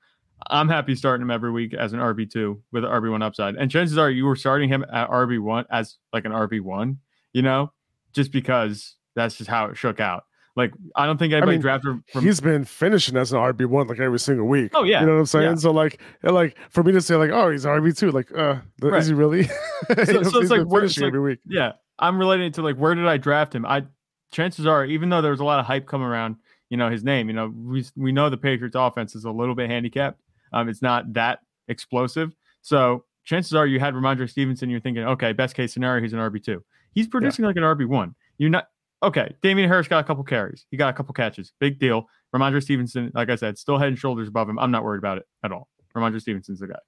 I'm 0.50 0.68
happy 0.68 0.95
starting 0.95 1.21
him 1.21 1.31
every 1.31 1.51
week 1.51 1.73
as 1.73 1.94
an 1.94 2.00
RB2 2.00 2.59
with 2.71 2.83
an 2.83 2.89
RB1 2.89 3.23
upside. 3.23 3.56
And 3.56 3.71
chances 3.71 3.97
are 3.97 4.09
you 4.09 4.25
were 4.25 4.35
starting 4.35 4.68
him 4.68 4.83
at 4.91 5.09
RB1 5.09 5.65
as 5.71 5.97
like 6.12 6.25
an 6.25 6.31
RB1, 6.31 6.97
you 7.31 7.44
know, 7.44 7.71
just 8.12 8.31
because 8.31 8.95
that's 9.15 9.38
just 9.38 9.50
how 9.50 9.68
it 9.68 9.77
shook 9.77 10.00
out. 10.00 10.23
Like, 10.56 10.73
I 10.95 11.06
don't 11.06 11.18
think 11.18 11.31
anybody 11.31 11.51
I 11.51 11.56
mean, 11.56 11.62
drafted. 11.62 12.00
From... 12.12 12.23
He's 12.23 12.41
been 12.41 12.65
finishing 12.65 13.15
as 13.15 13.31
an 13.31 13.39
RB 13.39 13.68
one 13.68 13.88
like 13.88 14.00
every 14.00 14.19
single 14.19 14.47
week. 14.47 14.71
Oh 14.73 14.83
yeah, 14.83 15.00
you 15.00 15.06
know 15.06 15.13
what 15.13 15.19
I'm 15.19 15.25
saying. 15.27 15.50
Yeah. 15.51 15.56
So 15.56 15.71
like, 15.71 16.01
like 16.23 16.57
for 16.71 16.83
me 16.83 16.91
to 16.91 17.00
say 17.00 17.15
like, 17.15 17.29
oh, 17.29 17.51
he's 17.51 17.63
RB 17.63 17.97
two, 17.97 18.12
like, 18.12 18.35
uh, 18.35 18.57
right. 18.81 19.00
is 19.00 19.07
he 19.07 19.13
really? 19.13 19.44
so, 19.88 20.23
so 20.23 20.41
it's 20.41 20.50
like 20.50 20.69
finishing 20.69 21.03
like, 21.03 21.09
every 21.09 21.21
week. 21.21 21.39
Yeah, 21.47 21.73
I'm 22.00 22.19
relating 22.19 22.51
to 22.53 22.63
like, 22.63 22.75
where 22.75 22.94
did 22.95 23.07
I 23.07 23.15
draft 23.15 23.56
him? 23.56 23.65
I 23.65 23.83
chances 24.31 24.66
are, 24.66 24.86
even 24.86 25.10
though 25.10 25.22
there 25.22 25.31
was 25.31 25.39
a 25.39 25.45
lot 25.45 25.60
of 25.60 25.66
hype 25.66 25.86
coming 25.86 26.07
around, 26.07 26.38
you 26.69 26.78
know, 26.78 26.89
his 26.89 27.04
name, 27.04 27.28
you 27.28 27.33
know, 27.33 27.54
we 27.56 27.85
we 27.95 28.11
know 28.11 28.30
the 28.30 28.38
Patriots 28.38 28.76
offense 28.78 29.16
is 29.16 29.26
a 29.26 29.31
little 29.31 29.56
bit 29.56 29.69
handicapped. 29.69 30.21
Um, 30.54 30.69
it's 30.69 30.81
not 30.81 31.14
that 31.14 31.40
explosive. 31.68 32.33
So 32.61 33.06
chances 33.23 33.54
are 33.54 33.68
you 33.68 33.80
had 33.80 33.94
Rhamondre 33.94 34.30
Stevenson, 34.30 34.69
you're 34.69 34.80
thinking, 34.80 35.04
okay, 35.04 35.33
best 35.33 35.56
case 35.56 35.73
scenario, 35.73 36.02
he's 36.02 36.14
an 36.14 36.19
RB2. 36.19 36.61
He's 36.94 37.07
producing 37.07 37.44
yeah. 37.44 37.47
like 37.47 37.57
an 37.57 37.64
RB1. 37.64 38.14
You're 38.38 38.50
not 38.50 38.68
okay. 39.04 39.35
Damien 39.42 39.69
Harris 39.69 39.88
got 39.88 40.00
a 40.00 40.07
couple 40.07 40.23
carries. 40.23 40.66
He 40.71 40.78
got 40.78 40.90
a 40.90 40.94
couple 40.94 41.14
catches. 41.14 41.54
Big 41.59 41.80
deal. 41.80 42.07
Rhamondre 42.35 42.61
Stevenson, 42.61 43.11
like 43.14 43.30
I 43.30 43.35
said, 43.35 43.57
still 43.57 43.78
head 43.78 43.90
and 43.90 44.00
shoulders 44.00 44.28
above 44.28 44.50
him. 44.50 44.57
I'm 44.59 44.71
not 44.71 44.83
worried 44.83 45.00
about 45.00 45.18
it 45.18 45.28
at 45.44 45.52
all. 45.52 45.69
Rhamondre 45.95 46.21
Stevenson's 46.21 46.59
the 46.59 46.68
guy. 46.68 46.80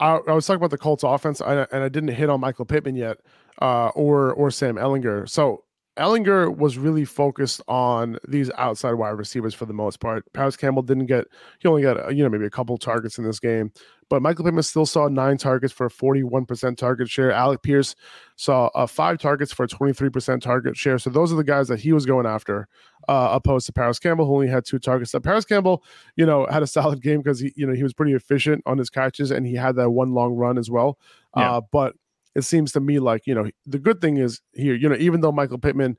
I, 0.00 0.18
I 0.28 0.32
was 0.32 0.46
talking 0.46 0.58
about 0.58 0.70
the 0.70 0.78
Colts 0.78 1.04
offense, 1.04 1.40
and 1.40 1.66
I 1.70 1.88
didn't 1.88 2.08
hit 2.08 2.28
on 2.28 2.40
Michael 2.40 2.64
Pittman 2.64 2.96
yet, 2.96 3.18
uh, 3.60 3.88
or 3.88 4.32
or 4.32 4.50
Sam 4.50 4.76
Ehlinger. 4.76 5.28
So 5.28 5.64
Ehlinger 5.98 6.56
was 6.56 6.78
really 6.78 7.04
focused 7.04 7.60
on 7.68 8.18
these 8.26 8.50
outside 8.56 8.94
wide 8.94 9.10
receivers 9.10 9.54
for 9.54 9.66
the 9.66 9.74
most 9.74 10.00
part. 10.00 10.24
Parris 10.32 10.56
Campbell 10.56 10.82
didn't 10.82 11.04
get, 11.04 11.26
he 11.58 11.68
only 11.68 11.82
got, 11.82 12.02
uh, 12.02 12.08
you 12.08 12.22
know, 12.22 12.30
maybe 12.30 12.46
a 12.46 12.50
couple 12.50 12.78
targets 12.78 13.18
in 13.18 13.24
this 13.24 13.38
game, 13.38 13.70
but 14.08 14.22
Michael 14.22 14.44
Pittman 14.44 14.62
still 14.62 14.86
saw 14.86 15.08
nine 15.08 15.36
targets 15.36 15.72
for 15.72 15.86
a 15.86 15.90
41% 15.90 16.78
target 16.78 17.10
share. 17.10 17.30
Alec 17.30 17.62
Pierce 17.62 17.94
saw 18.36 18.68
uh, 18.74 18.86
five 18.86 19.18
targets 19.18 19.52
for 19.52 19.64
a 19.64 19.68
23% 19.68 20.40
target 20.40 20.76
share. 20.76 20.98
So 20.98 21.10
those 21.10 21.30
are 21.30 21.36
the 21.36 21.44
guys 21.44 21.68
that 21.68 21.80
he 21.80 21.92
was 21.92 22.06
going 22.06 22.26
after, 22.26 22.68
uh, 23.08 23.28
opposed 23.32 23.66
to 23.66 23.72
Parris 23.74 23.98
Campbell, 23.98 24.26
who 24.26 24.34
only 24.34 24.48
had 24.48 24.64
two 24.64 24.78
targets. 24.78 25.10
So 25.12 25.20
Parris 25.20 25.44
Campbell, 25.44 25.84
you 26.16 26.24
know, 26.24 26.46
had 26.46 26.62
a 26.62 26.66
solid 26.66 27.02
game 27.02 27.18
because 27.18 27.38
he, 27.40 27.52
you 27.54 27.66
know, 27.66 27.74
he 27.74 27.82
was 27.82 27.92
pretty 27.92 28.14
efficient 28.14 28.62
on 28.64 28.78
his 28.78 28.88
catches 28.88 29.30
and 29.30 29.46
he 29.46 29.54
had 29.54 29.76
that 29.76 29.90
one 29.90 30.12
long 30.14 30.34
run 30.34 30.56
as 30.56 30.70
well. 30.70 30.98
Yeah. 31.36 31.56
Uh, 31.56 31.60
but 31.70 31.94
it 32.34 32.42
seems 32.42 32.72
to 32.72 32.80
me 32.80 32.98
like 32.98 33.26
you 33.26 33.34
know 33.34 33.48
the 33.66 33.78
good 33.78 34.00
thing 34.00 34.16
is 34.16 34.40
here 34.54 34.74
you 34.74 34.88
know 34.88 34.96
even 34.98 35.20
though 35.20 35.32
michael 35.32 35.58
pittman 35.58 35.96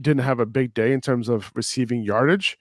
didn't 0.00 0.22
have 0.22 0.40
a 0.40 0.46
big 0.46 0.74
day 0.74 0.92
in 0.92 1.00
terms 1.00 1.28
of 1.28 1.50
receiving 1.54 2.02
yardage 2.02 2.58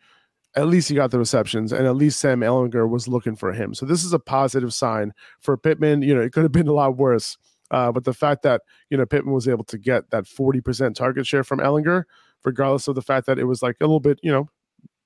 at 0.55 0.67
least 0.67 0.87
he 0.89 0.95
got 0.95 1.11
the 1.11 1.19
receptions 1.19 1.71
and 1.73 1.85
at 1.85 1.95
least 1.95 2.19
sam 2.19 2.39
ehlinger 2.39 2.89
was 2.89 3.07
looking 3.07 3.35
for 3.35 3.51
him. 3.51 3.73
So 3.73 3.85
this 3.85 4.05
is 4.05 4.13
a 4.13 4.19
positive 4.19 4.73
sign 4.73 5.11
for 5.41 5.57
pittman. 5.57 6.01
You 6.01 6.15
know 6.15 6.21
it 6.21 6.31
could 6.31 6.43
have 6.43 6.51
been 6.51 6.67
a 6.67 6.73
lot 6.73 6.97
worse 6.97 7.37
uh, 7.71 7.91
but 7.91 8.03
the 8.05 8.13
fact 8.13 8.43
that 8.43 8.61
you 8.89 8.97
know 8.97 9.05
pittman 9.05 9.33
was 9.33 9.47
able 9.47 9.65
to 9.65 9.77
get 9.77 10.09
that 10.11 10.25
40% 10.25 10.95
target 10.95 11.27
share 11.27 11.43
from 11.43 11.59
ehlinger 11.59 12.03
regardless 12.43 12.87
of 12.87 12.95
the 12.95 13.01
fact 13.01 13.25
that 13.27 13.39
it 13.39 13.45
was 13.45 13.61
like 13.61 13.75
a 13.81 13.83
little 13.85 13.99
bit 13.99 14.19
you 14.23 14.31
know 14.31 14.47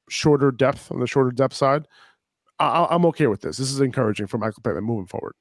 shorter 0.10 0.52
depth 0.52 0.92
on 0.92 1.00
the 1.00 1.08
shorter 1.08 1.32
depth 1.32 1.56
side 1.56 1.88
I- 2.60 2.88
i'm 2.92 3.06
okay 3.08 3.28
with 3.28 3.42
this. 3.42 3.58
This 3.58 3.72
is 3.72 3.82
encouraging 3.82 4.28
for 4.28 4.38
michael 4.38 4.62
pittman 4.64 4.84
moving 4.84 5.08
forward 5.08 5.34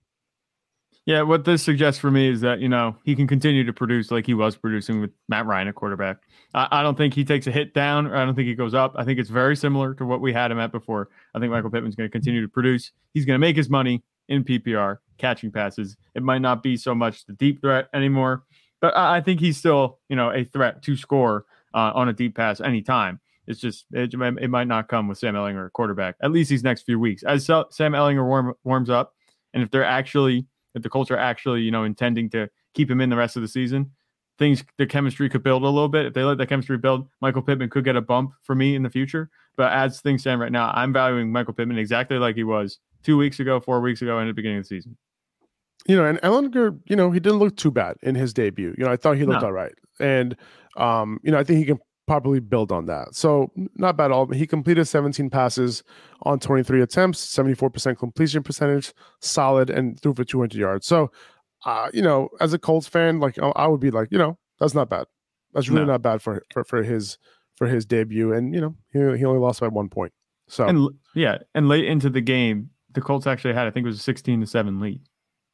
Yeah, 1.06 1.22
what 1.22 1.46
this 1.46 1.62
suggests 1.62 1.98
for 1.98 2.10
me 2.10 2.28
is 2.28 2.42
that 2.42 2.60
you 2.60 2.68
know 2.68 2.94
he 3.02 3.16
can 3.16 3.26
continue 3.26 3.64
to 3.64 3.72
produce 3.72 4.10
like 4.10 4.26
he 4.26 4.34
was 4.34 4.56
producing 4.56 5.00
with 5.00 5.10
Matt 5.28 5.46
Ryan 5.46 5.68
at 5.68 5.74
quarterback. 5.74 6.18
I, 6.52 6.68
I, 6.70 6.82
don't 6.82 6.96
think 6.96 7.14
he 7.14 7.24
takes 7.24 7.46
a 7.46 7.50
hit 7.50 7.72
down, 7.72 8.06
or 8.06 8.16
I 8.16 8.24
don't 8.26 8.34
think 8.34 8.46
he 8.46 8.54
goes 8.54 8.74
up. 8.74 8.94
I 8.94 9.04
think 9.04 9.18
it's 9.18 9.30
very 9.30 9.56
similar 9.56 9.94
to 9.94 10.04
what 10.04 10.20
we 10.20 10.34
had 10.34 10.50
him 10.50 10.58
at 10.58 10.70
before. 10.70 11.08
I 11.34 11.38
think 11.38 11.50
Michael 11.50 11.70
Pittman's 11.70 11.94
going 11.94 12.08
to 12.08 12.12
continue 12.12 12.42
to 12.42 12.48
produce. 12.48 12.92
He's 13.14 13.24
going 13.24 13.36
to 13.36 13.38
make 13.38 13.56
his 13.56 13.70
money 13.70 14.02
in 14.28 14.44
PPR 14.44 14.98
catching 15.16 15.50
passes. 15.50 15.96
It 16.14 16.22
might 16.22 16.42
not 16.42 16.62
be 16.62 16.76
so 16.76 16.94
much 16.94 17.24
the 17.24 17.32
deep 17.32 17.62
threat 17.62 17.88
anymore, 17.94 18.44
but 18.80 18.94
I, 18.96 19.16
I 19.16 19.20
think 19.22 19.40
he's 19.40 19.56
still 19.56 19.98
you 20.08 20.16
know 20.16 20.30
a 20.30 20.44
threat 20.44 20.82
to 20.82 20.96
score 20.96 21.46
uh, 21.74 21.92
on 21.94 22.08
a 22.08 22.12
deep 22.12 22.36
pass 22.36 22.60
anytime. 22.60 23.20
It's 23.46 23.60
just 23.60 23.86
it, 23.92 24.12
it, 24.12 24.50
might 24.50 24.68
not 24.68 24.88
come 24.88 25.08
with 25.08 25.16
Sam 25.16 25.34
Ehlinger 25.34 25.72
quarterback 25.72 26.16
at 26.20 26.30
least 26.30 26.50
these 26.50 26.62
next 26.62 26.82
few 26.82 26.98
weeks 26.98 27.22
as 27.22 27.46
Sam 27.46 27.62
Ehlinger 27.70 28.26
warm, 28.26 28.54
warms 28.62 28.90
up, 28.90 29.14
and 29.54 29.62
if 29.62 29.70
they're 29.70 29.84
actually 29.84 30.46
if 30.74 30.82
the 30.82 30.88
Colts 30.88 31.10
are 31.10 31.16
actually 31.16 31.62
you 31.62 31.70
know 31.70 31.84
intending 31.84 32.30
to 32.30 32.48
keep 32.74 32.90
him 32.90 33.00
in 33.00 33.10
the 33.10 33.16
rest 33.16 33.36
of 33.36 33.42
the 33.42 33.48
season, 33.48 33.90
things 34.38 34.64
the 34.78 34.86
chemistry 34.86 35.28
could 35.28 35.42
build 35.42 35.62
a 35.62 35.68
little 35.68 35.88
bit. 35.88 36.06
If 36.06 36.14
they 36.14 36.22
let 36.22 36.38
the 36.38 36.46
chemistry 36.46 36.78
build, 36.78 37.08
Michael 37.20 37.42
Pittman 37.42 37.70
could 37.70 37.84
get 37.84 37.96
a 37.96 38.00
bump 38.00 38.32
for 38.42 38.54
me 38.54 38.74
in 38.74 38.82
the 38.82 38.90
future. 38.90 39.30
But 39.56 39.72
as 39.72 40.00
things 40.00 40.22
stand 40.22 40.40
right 40.40 40.52
now, 40.52 40.70
I'm 40.74 40.92
valuing 40.92 41.32
Michael 41.32 41.52
Pittman 41.52 41.78
exactly 41.78 42.18
like 42.18 42.36
he 42.36 42.44
was 42.44 42.78
two 43.02 43.16
weeks 43.16 43.40
ago, 43.40 43.60
four 43.60 43.80
weeks 43.80 44.02
ago, 44.02 44.18
and 44.18 44.28
at 44.28 44.30
the 44.30 44.34
beginning 44.34 44.58
of 44.58 44.64
the 44.64 44.68
season. 44.68 44.96
You 45.86 45.96
know, 45.96 46.04
and 46.04 46.20
Ehlinger, 46.20 46.78
you 46.86 46.96
know, 46.96 47.10
he 47.10 47.20
didn't 47.20 47.38
look 47.38 47.56
too 47.56 47.70
bad 47.70 47.96
in 48.02 48.14
his 48.14 48.32
debut. 48.32 48.74
You 48.76 48.84
know, 48.84 48.92
I 48.92 48.96
thought 48.96 49.16
he 49.16 49.24
looked 49.24 49.42
no. 49.42 49.48
all 49.48 49.52
right, 49.52 49.74
and 49.98 50.36
um, 50.76 51.18
you 51.22 51.32
know, 51.32 51.38
I 51.38 51.44
think 51.44 51.58
he 51.58 51.64
can 51.64 51.78
probably 52.08 52.40
build 52.40 52.72
on 52.72 52.86
that. 52.86 53.14
So 53.14 53.52
not 53.76 53.96
bad 53.96 54.06
at 54.06 54.12
all. 54.12 54.26
He 54.26 54.46
completed 54.46 54.86
17 54.86 55.28
passes 55.28 55.84
on 56.22 56.40
23 56.40 56.82
attempts, 56.82 57.24
74% 57.36 57.98
completion 57.98 58.42
percentage, 58.42 58.94
solid, 59.20 59.68
and 59.68 60.00
threw 60.00 60.14
for 60.14 60.24
200 60.24 60.58
yards. 60.58 60.86
So, 60.86 61.12
uh, 61.66 61.90
you 61.92 62.00
know, 62.00 62.30
as 62.40 62.54
a 62.54 62.58
Colts 62.58 62.88
fan, 62.88 63.20
like 63.20 63.38
I 63.38 63.66
would 63.66 63.80
be 63.80 63.90
like, 63.90 64.08
you 64.10 64.18
know, 64.18 64.38
that's 64.58 64.74
not 64.74 64.88
bad. 64.88 65.06
That's 65.52 65.68
really 65.68 65.86
no. 65.86 65.92
not 65.92 66.02
bad 66.02 66.22
for, 66.22 66.42
for 66.50 66.64
for 66.64 66.82
his 66.82 67.18
for 67.56 67.66
his 67.66 67.84
debut. 67.84 68.32
And 68.32 68.54
you 68.54 68.60
know, 68.60 68.74
he 68.92 69.18
he 69.18 69.24
only 69.24 69.40
lost 69.40 69.60
by 69.60 69.68
one 69.68 69.88
point. 69.88 70.12
So 70.48 70.66
and 70.66 70.88
yeah, 71.14 71.38
and 71.54 71.68
late 71.68 71.84
into 71.84 72.10
the 72.10 72.20
game, 72.20 72.70
the 72.92 73.00
Colts 73.00 73.26
actually 73.26 73.54
had 73.54 73.66
I 73.66 73.70
think 73.70 73.84
it 73.84 73.88
was 73.88 73.98
a 73.98 74.02
16 74.02 74.40
to 74.40 74.46
seven 74.46 74.80
lead. 74.80 75.00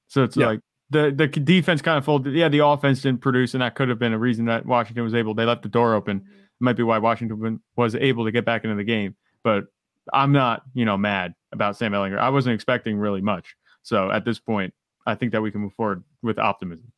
So 0.09 0.23
it's 0.23 0.37
yeah. 0.37 0.47
like 0.47 0.61
the 0.91 1.13
the 1.15 1.27
defense 1.27 1.83
kind 1.83 1.99
of 1.99 2.05
folded. 2.05 2.35
Yeah, 2.35 2.49
the 2.49 2.65
offense 2.65 3.03
didn't 3.03 3.21
produce, 3.21 3.55
and 3.55 3.63
that 3.63 3.75
could 3.75 3.89
have 3.89 3.99
been 3.99 4.13
a 4.13 4.19
reason 4.19 4.45
that 4.47 4.67
Washington 4.67 5.05
was 5.05 5.15
able. 5.15 5.35
They 5.35 5.45
left 5.45 5.63
the 5.63 5.69
door 5.69 5.95
open 5.95 6.25
might 6.61 6.77
be 6.77 6.83
why 6.83 6.99
Washington 6.99 7.61
was 7.77 7.95
able 7.95 8.25
to 8.25 8.33
get 8.33 8.45
back 8.45 8.65
into 8.65 8.77
the 8.77 8.85
game. 8.85 9.17
But 9.43 9.65
I'm 10.13 10.33
not, 10.33 10.63
you 10.75 10.85
know, 10.85 10.97
mad 10.97 11.35
about 11.53 11.77
Sam 11.77 11.93
Ehlinger. 11.93 12.19
I 12.19 12.31
wasn't 12.31 12.55
expecting 12.55 12.99
really 12.99 13.21
much. 13.21 13.57
So 13.83 14.11
at 14.11 14.25
this 14.25 14.39
point, 14.39 14.75
I 15.07 15.15
think 15.15 15.33
that 15.33 15.43
we 15.43 15.51
can 15.51 15.61
move 15.61 15.75
forward 15.75 16.05
with 16.23 16.39
optimism. 16.39 16.93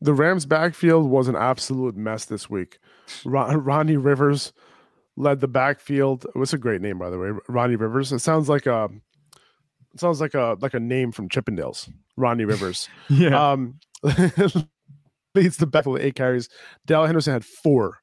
The 0.00 0.14
Rams' 0.14 0.46
backfield 0.46 1.08
was 1.08 1.28
an 1.28 1.36
absolute 1.36 1.96
mess 1.96 2.24
this 2.24 2.48
week. 2.50 2.78
Ron- 3.24 3.62
Ronnie 3.62 3.96
Rivers 3.96 4.52
led 5.16 5.40
the 5.40 5.48
backfield. 5.48 6.26
What's 6.34 6.52
a 6.52 6.58
great 6.58 6.80
name, 6.80 6.98
by 6.98 7.10
the 7.10 7.18
way, 7.18 7.30
Ronnie 7.48 7.76
Rivers. 7.76 8.12
It 8.12 8.18
sounds 8.20 8.48
like 8.48 8.66
a 8.66 8.90
it 9.92 10.00
sounds 10.00 10.20
like 10.20 10.34
a 10.34 10.56
like 10.60 10.74
a 10.74 10.80
name 10.80 11.12
from 11.12 11.28
Chippendales. 11.28 11.90
Ronnie 12.16 12.44
Rivers. 12.44 12.88
yeah. 13.08 13.52
Um, 13.52 13.78
leads 15.34 15.56
the 15.56 15.66
backfield 15.66 15.94
with 15.94 16.02
eight 16.02 16.14
carries. 16.14 16.48
Darrell 16.86 17.06
Henderson 17.06 17.32
had 17.32 17.44
four 17.44 18.00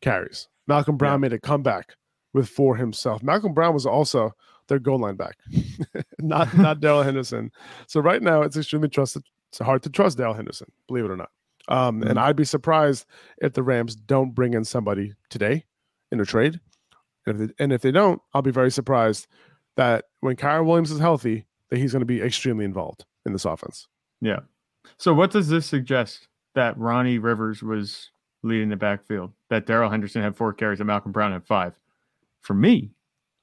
carries. 0.00 0.48
Malcolm 0.66 0.96
Brown 0.96 1.14
yeah. 1.14 1.28
made 1.28 1.32
a 1.32 1.40
comeback 1.40 1.96
with 2.32 2.48
four 2.48 2.76
himself. 2.76 3.22
Malcolm 3.22 3.52
Brown 3.52 3.74
was 3.74 3.86
also 3.86 4.32
their 4.68 4.78
goal 4.78 4.98
line 4.98 5.16
back, 5.16 5.36
not 6.18 6.56
not 6.56 6.80
Darrell 6.80 7.02
Henderson. 7.02 7.50
So 7.86 8.00
right 8.00 8.22
now 8.22 8.42
it's 8.42 8.56
extremely 8.56 8.88
trusted. 8.88 9.24
It's 9.48 9.58
hard 9.58 9.82
to 9.82 9.90
trust 9.90 10.18
Darrell 10.18 10.34
Henderson, 10.34 10.70
believe 10.86 11.04
it 11.04 11.10
or 11.10 11.16
not. 11.16 11.30
Um, 11.68 12.00
mm-hmm. 12.00 12.10
And 12.10 12.18
I'd 12.18 12.36
be 12.36 12.44
surprised 12.44 13.04
if 13.38 13.52
the 13.52 13.62
Rams 13.62 13.96
don't 13.96 14.34
bring 14.34 14.54
in 14.54 14.64
somebody 14.64 15.14
today 15.28 15.64
in 16.12 16.20
a 16.20 16.24
trade. 16.24 16.60
And 17.26 17.40
if 17.40 17.48
they, 17.48 17.64
and 17.64 17.72
if 17.72 17.82
they 17.82 17.90
don't, 17.90 18.22
I'll 18.32 18.42
be 18.42 18.50
very 18.50 18.70
surprised 18.70 19.26
that 19.76 20.06
when 20.20 20.36
Kyren 20.36 20.66
Williams 20.66 20.90
is 20.90 21.00
healthy, 21.00 21.46
that 21.68 21.78
he's 21.78 21.92
going 21.92 22.00
to 22.00 22.06
be 22.06 22.22
extremely 22.22 22.64
involved 22.64 23.04
in 23.26 23.32
this 23.32 23.44
offense. 23.44 23.88
Yeah. 24.20 24.40
So 24.98 25.14
what 25.14 25.30
does 25.30 25.48
this 25.48 25.66
suggest 25.66 26.28
that 26.54 26.76
Ronnie 26.76 27.18
Rivers 27.18 27.62
was 27.62 28.10
leading 28.42 28.68
the 28.68 28.76
backfield, 28.76 29.32
that 29.48 29.66
Darrell 29.66 29.90
Henderson 29.90 30.22
had 30.22 30.36
four 30.36 30.52
carries 30.52 30.80
and 30.80 30.86
Malcolm 30.86 31.12
Brown 31.12 31.32
had 31.32 31.46
five. 31.46 31.74
For 32.40 32.54
me, 32.54 32.90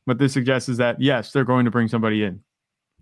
what 0.06 0.18
this 0.18 0.34
suggests 0.34 0.70
is 0.70 0.78
that 0.78 1.02
yes, 1.02 1.32
they're 1.32 1.44
going 1.44 1.66
to 1.66 1.72
bring 1.72 1.88
somebody 1.88 2.24
in. 2.24 2.42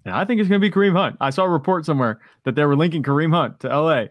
And 0.05 0.13
I 0.13 0.25
think 0.25 0.39
it's 0.39 0.49
going 0.49 0.61
to 0.61 0.67
be 0.67 0.71
Kareem 0.71 0.95
Hunt. 0.95 1.17
I 1.19 1.31
saw 1.31 1.45
a 1.45 1.49
report 1.49 1.85
somewhere 1.85 2.19
that 2.43 2.55
they 2.55 2.65
were 2.65 2.75
linking 2.75 3.03
Kareem 3.03 3.33
Hunt 3.33 3.59
to 3.61 3.67
LA. 3.67 4.05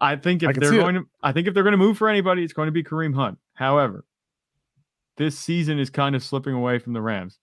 I 0.00 0.16
think 0.16 0.42
if 0.42 0.50
I 0.50 0.52
they're 0.52 0.70
going 0.70 0.96
it. 0.96 1.00
to 1.00 1.06
I 1.22 1.32
think 1.32 1.46
if 1.46 1.54
they're 1.54 1.62
going 1.62 1.72
to 1.72 1.78
move 1.78 1.98
for 1.98 2.08
anybody, 2.08 2.44
it's 2.44 2.52
going 2.52 2.68
to 2.68 2.72
be 2.72 2.82
Kareem 2.82 3.14
Hunt. 3.14 3.38
However, 3.54 4.04
this 5.16 5.38
season 5.38 5.78
is 5.78 5.90
kind 5.90 6.14
of 6.14 6.22
slipping 6.22 6.54
away 6.54 6.78
from 6.78 6.92
the 6.92 7.02
Rams. 7.02 7.38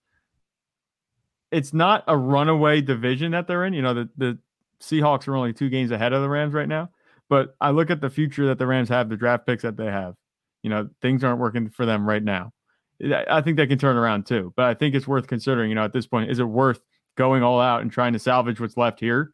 It's 1.51 1.73
not 1.73 2.03
a 2.07 2.17
runaway 2.17 2.81
division 2.81 3.31
that 3.31 3.47
they're 3.47 3.65
in. 3.65 3.73
You 3.73 3.81
know, 3.81 3.93
the, 3.93 4.09
the 4.17 4.37
Seahawks 4.81 5.27
are 5.27 5.35
only 5.35 5.53
two 5.53 5.69
games 5.69 5.91
ahead 5.91 6.13
of 6.13 6.21
the 6.21 6.29
Rams 6.29 6.53
right 6.53 6.67
now. 6.67 6.89
But 7.29 7.55
I 7.59 7.71
look 7.71 7.89
at 7.89 8.01
the 8.01 8.09
future 8.09 8.45
that 8.47 8.59
the 8.59 8.67
Rams 8.67 8.89
have, 8.89 9.09
the 9.09 9.17
draft 9.17 9.45
picks 9.45 9.63
that 9.63 9.77
they 9.77 9.85
have. 9.85 10.15
You 10.63 10.69
know, 10.69 10.89
things 11.01 11.23
aren't 11.23 11.39
working 11.39 11.69
for 11.69 11.85
them 11.85 12.07
right 12.07 12.23
now. 12.23 12.51
I 13.27 13.41
think 13.41 13.57
they 13.57 13.67
can 13.67 13.77
turn 13.77 13.97
around 13.97 14.25
too. 14.25 14.53
But 14.55 14.65
I 14.65 14.73
think 14.73 14.95
it's 14.95 15.07
worth 15.07 15.27
considering, 15.27 15.69
you 15.69 15.75
know, 15.75 15.83
at 15.83 15.93
this 15.93 16.07
point, 16.07 16.31
is 16.31 16.39
it 16.39 16.45
worth 16.45 16.79
going 17.15 17.43
all 17.43 17.59
out 17.59 17.81
and 17.81 17.91
trying 17.91 18.13
to 18.13 18.19
salvage 18.19 18.59
what's 18.59 18.77
left 18.77 18.99
here? 18.99 19.33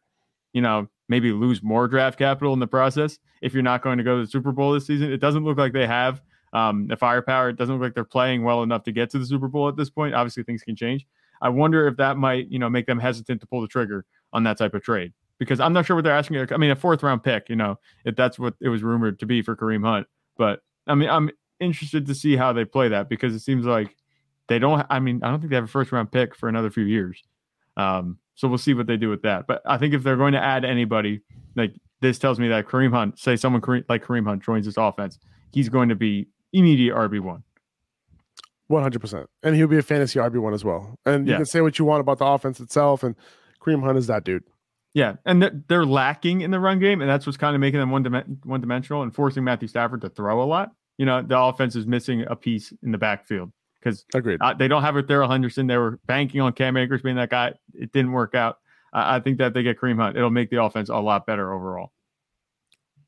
You 0.52 0.62
know, 0.62 0.88
maybe 1.08 1.32
lose 1.32 1.62
more 1.62 1.88
draft 1.88 2.18
capital 2.18 2.52
in 2.52 2.58
the 2.58 2.66
process 2.66 3.18
if 3.40 3.54
you're 3.54 3.62
not 3.62 3.82
going 3.82 3.98
to 3.98 4.04
go 4.04 4.16
to 4.16 4.24
the 4.24 4.30
Super 4.30 4.52
Bowl 4.52 4.72
this 4.72 4.86
season. 4.86 5.12
It 5.12 5.20
doesn't 5.20 5.44
look 5.44 5.58
like 5.58 5.72
they 5.72 5.86
have 5.86 6.22
um, 6.52 6.86
the 6.88 6.96
firepower. 6.96 7.50
It 7.50 7.56
doesn't 7.56 7.74
look 7.74 7.82
like 7.82 7.94
they're 7.94 8.04
playing 8.04 8.42
well 8.42 8.62
enough 8.62 8.82
to 8.84 8.92
get 8.92 9.10
to 9.10 9.18
the 9.18 9.26
Super 9.26 9.48
Bowl 9.48 9.68
at 9.68 9.76
this 9.76 9.90
point. 9.90 10.14
Obviously, 10.14 10.42
things 10.42 10.62
can 10.62 10.76
change. 10.76 11.06
I 11.40 11.48
wonder 11.48 11.86
if 11.88 11.96
that 11.96 12.16
might, 12.16 12.48
you 12.50 12.58
know, 12.58 12.68
make 12.68 12.86
them 12.86 12.98
hesitant 12.98 13.40
to 13.40 13.46
pull 13.46 13.60
the 13.60 13.68
trigger 13.68 14.04
on 14.32 14.44
that 14.44 14.58
type 14.58 14.74
of 14.74 14.82
trade 14.82 15.12
because 15.38 15.60
I'm 15.60 15.72
not 15.72 15.86
sure 15.86 15.96
what 15.96 16.04
they're 16.04 16.14
asking. 16.14 16.46
I 16.52 16.56
mean, 16.56 16.70
a 16.70 16.76
fourth 16.76 17.02
round 17.02 17.22
pick, 17.22 17.48
you 17.48 17.56
know, 17.56 17.78
if 18.04 18.16
that's 18.16 18.38
what 18.38 18.54
it 18.60 18.68
was 18.68 18.82
rumored 18.82 19.18
to 19.20 19.26
be 19.26 19.42
for 19.42 19.56
Kareem 19.56 19.84
Hunt. 19.84 20.06
But 20.36 20.60
I 20.86 20.94
mean, 20.94 21.08
I'm 21.08 21.30
interested 21.60 22.06
to 22.06 22.14
see 22.14 22.36
how 22.36 22.52
they 22.52 22.64
play 22.64 22.88
that 22.88 23.08
because 23.08 23.34
it 23.34 23.40
seems 23.40 23.64
like 23.66 23.96
they 24.48 24.58
don't. 24.58 24.84
I 24.90 25.00
mean, 25.00 25.20
I 25.22 25.30
don't 25.30 25.40
think 25.40 25.50
they 25.50 25.56
have 25.56 25.64
a 25.64 25.68
first 25.68 25.92
round 25.92 26.12
pick 26.12 26.34
for 26.34 26.48
another 26.48 26.70
few 26.70 26.84
years. 26.84 27.22
Um, 27.76 28.18
so 28.34 28.48
we'll 28.48 28.58
see 28.58 28.74
what 28.74 28.86
they 28.86 28.96
do 28.96 29.08
with 29.08 29.22
that. 29.22 29.46
But 29.46 29.62
I 29.66 29.78
think 29.78 29.94
if 29.94 30.02
they're 30.02 30.16
going 30.16 30.32
to 30.32 30.42
add 30.42 30.64
anybody, 30.64 31.20
like 31.54 31.74
this 32.00 32.18
tells 32.18 32.38
me 32.38 32.48
that 32.48 32.66
Kareem 32.66 32.92
Hunt, 32.92 33.18
say 33.18 33.36
someone 33.36 33.62
like 33.88 34.04
Kareem 34.04 34.26
Hunt 34.26 34.42
joins 34.42 34.66
this 34.66 34.76
offense, 34.76 35.18
he's 35.52 35.68
going 35.68 35.88
to 35.88 35.94
be 35.94 36.28
immediate 36.52 36.94
RB 36.94 37.20
one. 37.20 37.44
One 38.68 38.82
hundred 38.82 39.00
percent, 39.00 39.28
and 39.42 39.54
he'll 39.54 39.66
be 39.66 39.76
a 39.76 39.82
fantasy 39.82 40.18
RB 40.18 40.38
one 40.38 40.54
as 40.54 40.64
well. 40.64 40.98
And 41.04 41.28
you 41.28 41.36
can 41.36 41.44
say 41.44 41.60
what 41.60 41.78
you 41.78 41.84
want 41.84 42.00
about 42.00 42.18
the 42.18 42.24
offense 42.24 42.58
itself, 42.58 43.02
and 43.02 43.14
Kareem 43.60 43.82
Hunt 43.82 43.98
is 43.98 44.06
that 44.06 44.24
dude. 44.24 44.44
Yeah, 44.94 45.14
and 45.24 45.64
they're 45.68 45.86
lacking 45.86 46.42
in 46.42 46.50
the 46.50 46.60
run 46.60 46.78
game, 46.78 47.00
and 47.00 47.08
that's 47.08 47.24
what's 47.24 47.38
kind 47.38 47.54
of 47.54 47.60
making 47.60 47.80
them 47.80 47.90
one 47.90 48.04
one 48.44 48.60
dimensional 48.60 49.02
and 49.02 49.14
forcing 49.14 49.42
Matthew 49.42 49.68
Stafford 49.68 50.02
to 50.02 50.10
throw 50.10 50.42
a 50.42 50.44
lot. 50.44 50.72
You 50.98 51.06
know, 51.06 51.22
the 51.22 51.38
offense 51.38 51.74
is 51.76 51.86
missing 51.86 52.24
a 52.28 52.36
piece 52.36 52.72
in 52.82 52.92
the 52.92 52.98
backfield 52.98 53.52
because 53.80 54.04
uh, 54.14 54.54
they 54.54 54.68
don't 54.68 54.82
have 54.82 54.96
a 54.96 55.02
Darrell 55.02 55.30
Henderson. 55.30 55.66
They 55.66 55.78
were 55.78 55.98
banking 56.06 56.40
on 56.40 56.52
Cam 56.52 56.76
Akers 56.76 57.02
being 57.02 57.16
that 57.16 57.30
guy. 57.30 57.54
It 57.74 57.92
didn't 57.92 58.12
work 58.12 58.34
out. 58.34 58.58
I 58.92 59.20
think 59.20 59.38
that 59.38 59.54
they 59.54 59.62
get 59.62 59.80
Kareem 59.80 59.96
Hunt. 59.96 60.16
It'll 60.16 60.30
make 60.30 60.50
the 60.50 60.62
offense 60.62 60.90
a 60.90 60.96
lot 60.96 61.26
better 61.26 61.52
overall. 61.52 61.92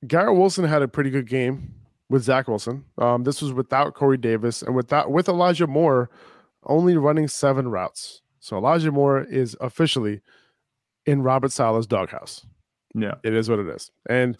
Garrett 0.07 0.37
Wilson 0.37 0.65
had 0.65 0.83
a 0.83 0.89
pretty 0.89 1.11
good 1.11 1.29
game 1.29 1.75
with 2.09 2.23
Zach 2.23 2.49
Wilson. 2.49 2.85
Um, 2.97 3.25
this 3.25 3.43
was 3.43 3.53
without 3.53 3.95
Corey 3.95 4.17
Davis 4.17 4.63
and 4.63 4.75
without 4.75 5.11
with 5.11 5.29
Elijah 5.29 5.67
Moore 5.67 6.11
only 6.65 6.97
running 6.97 7.29
seven 7.29 7.69
routes. 7.69 8.23
So 8.41 8.57
Elijah 8.57 8.93
Moore 8.93 9.23
is 9.23 9.57
officially 9.61 10.21
in 11.07 11.23
Robert 11.23 11.53
Saleh's 11.53 11.87
doghouse. 11.87 12.47
Yeah. 12.95 13.15
It 13.23 13.35
is 13.35 13.49
what 13.49 13.59
it 13.59 13.69
is. 13.69 13.91
And, 14.09 14.37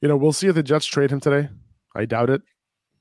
you 0.00 0.08
know, 0.08 0.16
we'll 0.16 0.32
see 0.32 0.46
if 0.46 0.54
the 0.54 0.62
Jets 0.62 0.86
trade 0.86 1.10
him 1.10 1.20
today. 1.20 1.48
I 1.94 2.04
doubt 2.04 2.30
it. 2.30 2.42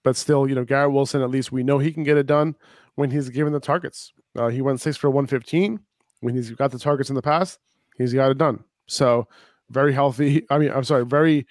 But 0.03 0.15
still, 0.15 0.47
you 0.47 0.55
know, 0.55 0.63
Garrett 0.63 0.93
Wilson, 0.93 1.21
at 1.21 1.29
least 1.29 1.51
we 1.51 1.63
know 1.63 1.79
he 1.79 1.91
can 1.91 2.03
get 2.03 2.17
it 2.17 2.25
done 2.25 2.55
when 2.95 3.11
he's 3.11 3.29
given 3.29 3.53
the 3.53 3.59
targets. 3.59 4.13
Uh, 4.37 4.47
he 4.47 4.61
went 4.61 4.81
six 4.81 4.97
for 4.97 5.09
115. 5.09 5.79
When 6.21 6.33
he's 6.33 6.49
got 6.51 6.71
the 6.71 6.79
targets 6.79 7.09
in 7.09 7.15
the 7.15 7.21
past, 7.21 7.59
he's 7.97 8.13
got 8.13 8.31
it 8.31 8.37
done. 8.37 8.63
So 8.87 9.27
very 9.69 9.93
healthy. 9.93 10.45
I 10.49 10.57
mean, 10.57 10.71
I'm 10.71 10.83
sorry, 10.83 11.05
very, 11.05 11.45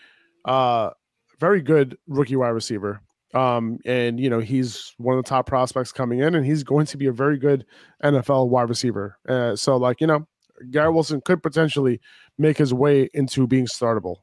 uh, 0.45 0.91
very 1.39 1.61
good 1.61 1.99
rookie 2.09 2.37
wide 2.37 2.49
receiver. 2.49 3.01
Um, 3.35 3.79
and 3.85 4.19
you 4.19 4.31
know, 4.31 4.41
he's 4.41 4.95
one 4.97 5.19
of 5.19 5.25
the 5.25 5.29
top 5.29 5.47
prospects 5.47 5.93
coming 5.93 6.21
in, 6.21 6.35
and 6.35 6.47
he's 6.47 6.63
going 6.63 6.87
to 6.87 6.97
be 6.97 7.07
a 7.07 7.13
very 7.13 7.39
good 7.39 7.67
NFL 8.03 8.49
wide 8.49 8.69
receiver. 8.69 9.19
Uh, 9.29 9.55
so, 9.55 9.77
like, 9.77 10.01
you 10.01 10.07
know, 10.07 10.27
Garrett 10.71 10.95
Wilson 10.95 11.21
could 11.21 11.43
potentially 11.43 12.01
make 12.39 12.59
his 12.59 12.73
way 12.73 13.09
into 13.15 13.47
being 13.47 13.67
startable 13.67 14.17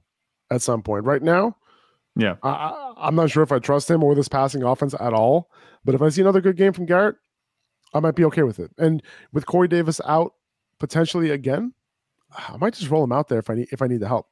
at 0.51 0.61
some 0.61 0.81
point. 0.81 1.05
Right 1.05 1.21
now, 1.21 1.57
yeah, 2.15 2.35
I, 2.43 2.93
I'm 2.97 3.15
not 3.15 3.31
sure 3.31 3.43
if 3.43 3.51
I 3.51 3.59
trust 3.59 3.89
him 3.89 4.03
or 4.03 4.15
this 4.15 4.27
passing 4.27 4.63
offense 4.63 4.93
at 4.99 5.13
all. 5.13 5.49
But 5.85 5.95
if 5.95 6.01
I 6.01 6.09
see 6.09 6.21
another 6.21 6.41
good 6.41 6.57
game 6.57 6.73
from 6.73 6.85
Garrett, 6.85 7.15
I 7.93 7.99
might 7.99 8.15
be 8.15 8.25
okay 8.25 8.43
with 8.43 8.59
it. 8.59 8.71
And 8.77 9.01
with 9.31 9.45
Corey 9.45 9.67
Davis 9.67 9.99
out 10.05 10.33
potentially 10.79 11.31
again, 11.31 11.73
I 12.35 12.57
might 12.57 12.73
just 12.73 12.89
roll 12.89 13.03
him 13.03 13.11
out 13.11 13.29
there 13.29 13.39
if 13.39 13.49
I 13.49 13.55
need 13.55 13.67
if 13.71 13.81
I 13.81 13.87
need 13.87 13.99
the 13.99 14.07
help. 14.07 14.27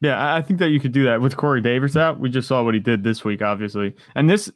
Yeah, 0.00 0.34
I 0.34 0.42
think 0.42 0.58
that 0.58 0.68
you 0.68 0.80
could 0.80 0.92
do 0.92 1.04
that 1.04 1.20
with 1.20 1.36
Corey 1.36 1.62
Davis 1.62 1.96
out. 1.96 2.20
We 2.20 2.28
just 2.28 2.48
saw 2.48 2.62
what 2.62 2.74
he 2.74 2.80
did 2.80 3.02
this 3.02 3.24
week, 3.24 3.40
obviously, 3.42 3.94
and 4.14 4.28
this 4.28 4.50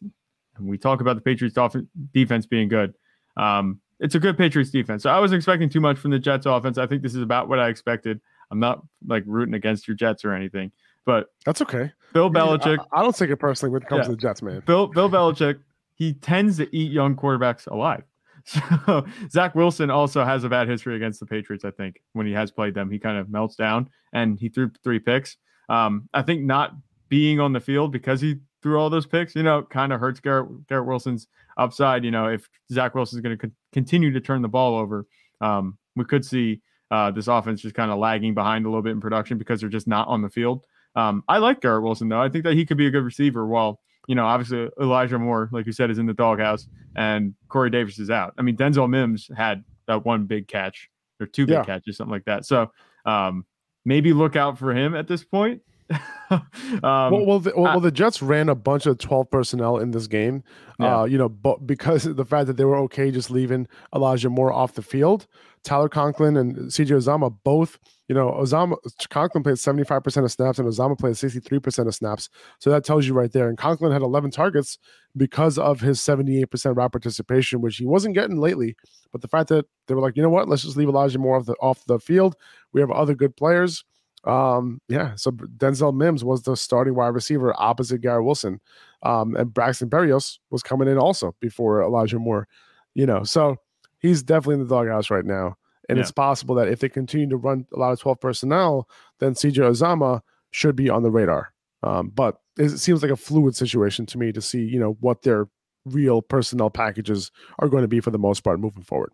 we 0.59 0.76
talk 0.76 1.00
about 1.00 1.16
the 1.16 1.23
Patriots 1.23 1.56
offense 1.56 1.88
defense 2.12 2.47
being 2.47 2.68
good. 2.68 2.94
Um, 3.37 3.80
it's 4.00 4.14
a 4.14 4.19
good 4.19 4.37
Patriots 4.37 4.71
defense. 4.71 5.02
So 5.02 5.11
I 5.11 5.21
wasn't 5.21 5.38
expecting 5.38 5.69
too 5.69 5.80
much 5.80 5.99
from 5.99 6.11
the 6.11 6.19
Jets 6.19 6.47
offense. 6.47 6.78
I 6.78 6.87
think 6.87 7.02
this 7.02 7.14
is 7.14 7.23
about 7.23 7.49
what 7.49 7.59
I 7.59 7.69
expected. 7.69 8.21
I'm 8.50 8.59
not 8.59 8.83
like 9.07 9.23
rooting 9.26 9.54
against 9.54 9.87
your 9.87 9.95
Jets 9.95 10.25
or 10.25 10.33
anything, 10.33 10.73
but 11.04 11.26
that's 11.45 11.61
okay. 11.62 11.92
Bill 12.12 12.30
Belichick. 12.30 12.78
I, 12.92 13.00
I 13.00 13.02
don't 13.02 13.14
take 13.14 13.30
it 13.30 13.37
personally 13.37 13.73
when 13.73 13.83
it 13.83 13.88
comes 13.88 14.00
yeah. 14.00 14.04
to 14.04 14.11
the 14.11 14.16
Jets, 14.16 14.42
man. 14.42 14.62
Bill 14.66 14.87
Bill 14.87 15.09
Belichick. 15.09 15.61
He 15.95 16.14
tends 16.14 16.57
to 16.57 16.75
eat 16.75 16.90
young 16.90 17.14
quarterbacks 17.14 17.66
alive. 17.66 18.02
So 18.47 19.04
Zach 19.30 19.54
Wilson 19.54 19.90
also 19.90 20.25
has 20.25 20.45
a 20.45 20.49
bad 20.49 20.66
history 20.66 20.97
against 20.97 21.21
the 21.21 21.26
Patriots. 21.26 21.62
I 21.62 21.71
think 21.73 22.00
when 22.14 22.26
he 22.26 22.33
has 22.33 22.50
played 22.50 22.73
them, 22.73 22.90
he 22.90 22.99
kind 22.99 23.19
of 23.19 23.28
melts 23.28 23.54
down 23.54 23.90
and 24.14 24.40
he 24.40 24.49
threw 24.49 24.71
three 24.83 24.99
picks. 24.99 25.37
Um, 25.69 26.09
I 26.14 26.23
think 26.23 26.42
not 26.42 26.73
being 27.11 27.38
on 27.38 27.52
the 27.52 27.61
field 27.61 27.92
because 27.92 28.23
he 28.23 28.37
threw 28.62 28.79
all 28.79 28.90
those 28.90 29.07
picks, 29.07 29.35
you 29.35 29.43
know, 29.43 29.62
kind 29.62 29.93
of 29.93 30.00
hurts 30.00 30.21
Garrett, 30.21 30.67
Garrett 30.67 30.87
Wilson's 30.87 31.29
upside. 31.57 32.05
You 32.05 32.11
know, 32.11 32.26
if 32.26 32.49
Zach 32.73 32.95
Wilson 32.95 33.19
is 33.19 33.23
going 33.23 33.38
to 33.38 33.49
co- 33.49 33.55
continue 33.73 34.12
to 34.12 34.21
turn 34.21 34.43
the 34.43 34.49
ball 34.49 34.76
over, 34.76 35.07
um, 35.40 35.79
we 35.97 36.05
could 36.05 36.25
see 36.25 36.61
uh, 36.90 37.11
this 37.11 37.29
offense 37.29 37.62
just 37.62 37.75
kind 37.75 37.90
of 37.90 37.99
lagging 37.99 38.35
behind 38.35 38.67
a 38.67 38.69
little 38.69 38.83
bit 38.83 38.93
in 38.93 39.00
production 39.00 39.38
because 39.38 39.61
they're 39.61 39.71
just 39.71 39.87
not 39.87 40.09
on 40.09 40.23
the 40.23 40.29
field. 40.29 40.64
Um, 40.97 41.23
I 41.29 41.38
like 41.38 41.61
Garrett 41.61 41.85
Wilson 41.85 42.09
though. 42.09 42.21
I 42.21 42.29
think 42.29 42.45
that 42.45 42.55
he 42.55 42.67
could 42.67 42.76
be 42.76 42.87
a 42.87 42.90
good 42.90 43.05
receiver. 43.05 43.47
While 43.47 43.81
you 44.09 44.14
know, 44.14 44.26
obviously 44.26 44.69
Elijah 44.81 45.19
Moore, 45.19 45.49
like 45.52 45.67
you 45.67 45.73
said, 45.73 45.90
is 45.90 45.99
in 45.99 46.07
the 46.07 46.14
doghouse, 46.14 46.67
and 46.97 47.35
Corey 47.49 47.71
Davis 47.71 47.99
is 47.99 48.11
out. 48.11 48.35
I 48.38 48.43
mean, 48.43 48.57
Denzel 48.57 48.90
Mims 48.90 49.31
had 49.37 49.62
that 49.87 50.05
one 50.05 50.25
big 50.25 50.49
catch 50.49 50.90
or 51.21 51.26
two 51.26 51.47
big 51.47 51.55
yeah. 51.55 51.64
catches, 51.64 51.97
something 51.97 52.12
like 52.12 52.25
that. 52.25 52.45
So 52.45 52.73
um, 53.05 53.45
maybe 53.85 54.12
look 54.12 54.37
out 54.37 54.59
for 54.59 54.75
him 54.75 54.97
at 54.97 55.07
this 55.07 55.23
point. 55.23 55.62
um, 56.30 56.42
well, 56.82 57.26
well, 57.26 57.40
the, 57.40 57.52
well, 57.56 57.80
the 57.80 57.90
Jets 57.90 58.23
ran 58.23 58.49
a 58.49 58.54
bunch 58.54 58.87
of 58.87 58.99
12 58.99 59.30
personnel 59.30 59.78
in 59.78 59.90
this 59.90 60.06
game. 60.06 60.44
Yeah. 60.78 61.00
Uh, 61.00 61.04
you 61.04 61.18
know, 61.18 61.28
but 61.28 61.66
because 61.66 62.04
the 62.04 62.25
fact 62.25 62.47
that 62.47 62.56
they 62.56 62.64
were 62.64 62.78
okay 62.78 63.11
just 63.11 63.30
leaving 63.30 63.66
Elijah 63.94 64.30
Moore 64.30 64.52
off 64.52 64.75
the 64.75 64.82
field, 64.82 65.26
Tyler 65.64 65.88
Conklin 65.88 66.37
and 66.37 66.56
CJ 66.56 66.92
Uzomah 66.92 67.37
both, 67.44 67.78
you 68.09 68.14
know, 68.14 68.30
Uzomah 68.30 68.76
Conklin 69.11 69.42
played 69.42 69.56
75% 69.56 70.25
of 70.25 70.32
snaps 70.32 70.59
and 70.59 70.68
Uzomah 70.68 70.99
played 70.99 71.14
63% 71.14 71.87
of 71.87 71.94
snaps. 71.94 72.28
So 72.61 72.70
that 72.70 72.85
tells 72.85 73.06
you 73.06 73.14
right 73.14 73.30
there. 73.30 73.49
And 73.49 73.59
Conklin 73.59 73.92
had 73.92 74.02
11 74.02 74.30
targets 74.30 74.78
because 75.16 75.59
of 75.59 75.80
his 75.80 76.00
78% 76.00 76.76
route 76.76 76.92
participation, 76.92 77.61
which 77.61 77.76
he 77.76 77.87
wasn't 77.87 78.14
getting 78.14 78.38
lately. 78.38 78.76
But 79.12 79.20
the 79.20 79.28
fact 79.28 79.49
that 79.49 79.66
they 79.87 79.94
were 79.94 80.00
like, 80.00 80.16
you 80.16 80.23
know 80.23 80.30
what, 80.30 80.49
let's 80.49 80.62
just 80.62 80.76
leave 80.76 80.88
Elijah 80.88 81.18
Moore 81.18 81.37
off 81.37 81.47
the 81.47 81.54
off 81.54 81.85
the 81.85 81.99
field. 81.99 82.37
We 82.73 82.80
have 82.80 82.90
other 82.90 83.14
good 83.14 83.37
players 83.37 83.85
um, 84.25 84.81
yeah, 84.89 85.15
so 85.15 85.31
Denzel 85.31 85.95
Mims 85.95 86.25
was 86.25 86.43
the 86.43 86.57
starting 86.57 86.95
wide 86.95 87.09
receiver 87.09 87.55
opposite 87.57 88.00
Garrett 88.00 88.25
Wilson. 88.25 88.61
Um, 89.03 89.35
and 89.35 89.53
Braxton 89.53 89.89
Berrios 89.89 90.39
was 90.50 90.62
coming 90.62 90.89
in 90.89 90.99
also 90.99 91.35
before 91.41 91.83
Elijah 91.83 92.19
Moore, 92.19 92.47
you 92.95 93.07
know. 93.07 93.23
So 93.25 93.57
he's 93.99 94.23
definitely 94.23 94.57
in 94.57 94.69
the 94.69 94.75
doghouse 94.75 95.11
right 95.11 95.25
now. 95.25 95.57
And 95.89 95.97
yeah. 95.97 96.03
it's 96.03 96.12
possible 96.12 96.55
that 96.57 96.69
if 96.69 96.81
they 96.81 96.89
continue 96.89 97.29
to 97.31 97.37
run 97.37 97.67
a 97.75 97.79
lot 97.79 97.93
of 97.93 98.00
12 98.00 98.21
personnel, 98.21 98.89
then 99.19 99.35
CJ 99.35 99.55
Uzomah 99.55 100.21
should 100.50 100.77
be 100.77 100.91
on 100.91 101.03
the 101.03 101.11
radar. 101.11 101.53
Um, 101.83 102.11
but 102.11 102.41
it 102.59 102.71
seems 102.71 103.03
like 103.03 103.11
a 103.11 103.17
fluid 103.17 103.57
situation 103.57 104.05
to 104.07 104.19
me 104.19 104.33
to 104.33 104.43
see, 104.43 104.62
you 104.62 104.79
know, 104.79 104.97
what 105.00 105.23
their 105.23 105.49
real 105.87 106.21
personnel 106.21 106.69
packages 106.69 107.33
are 107.59 107.69
going 107.69 107.83
to 107.83 107.89
be 107.89 108.00
for 108.00 108.11
the 108.11 108.19
most 108.19 108.45
part 108.45 108.61
moving 108.61 108.83
forward. 108.83 109.12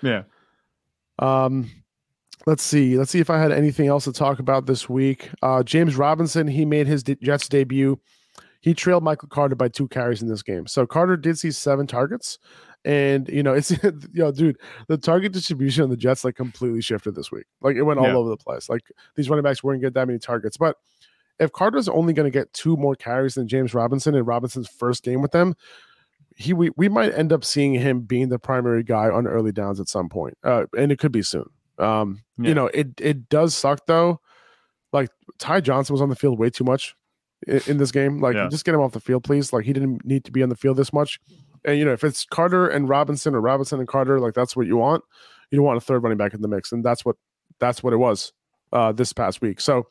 Yeah. 0.00 0.22
Um, 1.18 1.70
let's 2.46 2.62
see. 2.62 2.96
Let's 2.98 3.10
see 3.10 3.20
if 3.20 3.30
I 3.30 3.38
had 3.38 3.52
anything 3.52 3.88
else 3.88 4.04
to 4.04 4.12
talk 4.12 4.38
about 4.38 4.66
this 4.66 4.88
week. 4.88 5.30
Uh, 5.42 5.62
James 5.62 5.96
Robinson, 5.96 6.46
he 6.46 6.64
made 6.64 6.86
his 6.86 7.02
Jets 7.02 7.48
debut. 7.48 7.98
He 8.60 8.74
trailed 8.74 9.04
Michael 9.04 9.28
Carter 9.28 9.54
by 9.54 9.68
two 9.68 9.88
carries 9.88 10.20
in 10.20 10.28
this 10.28 10.42
game. 10.42 10.66
So 10.66 10.86
Carter 10.86 11.16
did 11.16 11.38
see 11.38 11.50
seven 11.50 11.86
targets. 11.86 12.38
And 12.84 13.28
you 13.28 13.42
know, 13.42 13.54
it's 13.54 13.70
you 13.82 13.92
know, 14.14 14.32
dude, 14.32 14.58
the 14.88 14.98
target 14.98 15.32
distribution 15.32 15.84
of 15.84 15.90
the 15.90 15.96
Jets 15.96 16.24
like 16.24 16.36
completely 16.36 16.80
shifted 16.80 17.14
this 17.14 17.30
week. 17.30 17.46
Like 17.60 17.76
it 17.76 17.82
went 17.82 18.00
all 18.00 18.06
yeah. 18.06 18.14
over 18.14 18.30
the 18.30 18.36
place. 18.36 18.68
Like 18.68 18.82
these 19.14 19.28
running 19.28 19.42
backs 19.42 19.62
weren't 19.62 19.82
get 19.82 19.94
that 19.94 20.06
many 20.06 20.18
targets. 20.18 20.56
But 20.56 20.76
if 21.38 21.52
Carter's 21.52 21.88
only 21.88 22.12
going 22.12 22.30
to 22.30 22.36
get 22.36 22.52
two 22.52 22.76
more 22.76 22.96
carries 22.96 23.34
than 23.34 23.46
James 23.48 23.74
Robinson 23.74 24.14
in 24.14 24.24
Robinson's 24.24 24.68
first 24.68 25.04
game 25.04 25.22
with 25.22 25.32
them, 25.32 25.54
he 26.36 26.52
we, 26.52 26.70
we 26.76 26.88
might 26.88 27.14
end 27.14 27.32
up 27.32 27.44
seeing 27.44 27.74
him 27.74 28.00
being 28.00 28.28
the 28.28 28.38
primary 28.38 28.82
guy 28.82 29.08
on 29.08 29.26
early 29.26 29.52
downs 29.52 29.80
at 29.80 29.88
some 29.88 30.08
point. 30.08 30.36
Uh, 30.44 30.66
and 30.76 30.92
it 30.92 30.98
could 30.98 31.12
be 31.12 31.22
soon. 31.22 31.48
Um, 31.78 32.22
yeah. 32.38 32.48
you 32.48 32.54
know, 32.54 32.66
it 32.66 32.88
it 33.00 33.28
does 33.28 33.54
suck 33.54 33.86
though. 33.86 34.20
Like 34.92 35.10
Ty 35.38 35.60
Johnson 35.60 35.94
was 35.94 36.02
on 36.02 36.08
the 36.08 36.16
field 36.16 36.38
way 36.38 36.50
too 36.50 36.64
much 36.64 36.94
in, 37.46 37.60
in 37.66 37.76
this 37.78 37.92
game. 37.92 38.20
Like, 38.20 38.34
yeah. 38.34 38.48
just 38.50 38.64
get 38.64 38.74
him 38.74 38.80
off 38.80 38.92
the 38.92 39.00
field, 39.00 39.24
please. 39.24 39.52
Like, 39.52 39.64
he 39.64 39.72
didn't 39.72 40.04
need 40.04 40.24
to 40.24 40.32
be 40.32 40.42
on 40.42 40.48
the 40.48 40.56
field 40.56 40.76
this 40.76 40.92
much. 40.92 41.20
And 41.64 41.78
you 41.78 41.84
know, 41.84 41.92
if 41.92 42.04
it's 42.04 42.24
Carter 42.24 42.68
and 42.68 42.88
Robinson 42.88 43.34
or 43.34 43.40
Robinson 43.40 43.78
and 43.78 43.88
Carter, 43.88 44.20
like 44.20 44.34
that's 44.34 44.56
what 44.56 44.66
you 44.66 44.76
want. 44.76 45.04
You 45.50 45.56
don't 45.56 45.66
want 45.66 45.78
a 45.78 45.80
third 45.80 46.02
running 46.02 46.18
back 46.18 46.34
in 46.34 46.42
the 46.42 46.48
mix, 46.48 46.72
and 46.72 46.84
that's 46.84 47.04
what 47.04 47.16
that's 47.58 47.82
what 47.82 47.92
it 47.92 47.96
was 47.96 48.32
uh, 48.72 48.92
this 48.92 49.12
past 49.12 49.40
week. 49.40 49.60
So 49.60 49.88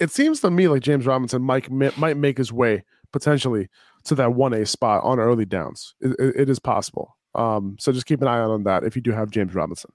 it 0.00 0.10
seems 0.10 0.40
to 0.40 0.50
me 0.50 0.68
like 0.68 0.82
James 0.82 1.06
Robinson 1.06 1.42
might 1.42 1.70
might 1.70 2.16
make 2.16 2.38
his 2.38 2.52
way 2.52 2.84
potentially 3.12 3.68
to 4.04 4.14
that 4.16 4.34
one 4.34 4.52
A 4.52 4.66
spot 4.66 5.04
on 5.04 5.18
early 5.18 5.44
downs. 5.44 5.94
It, 6.00 6.16
it, 6.18 6.36
it 6.36 6.50
is 6.50 6.58
possible. 6.58 7.16
Um, 7.34 7.76
so 7.78 7.92
just 7.92 8.06
keep 8.06 8.20
an 8.20 8.28
eye 8.28 8.40
out 8.40 8.50
on 8.50 8.64
that 8.64 8.84
if 8.84 8.96
you 8.96 9.02
do 9.02 9.12
have 9.12 9.30
James 9.30 9.54
Robinson. 9.54 9.92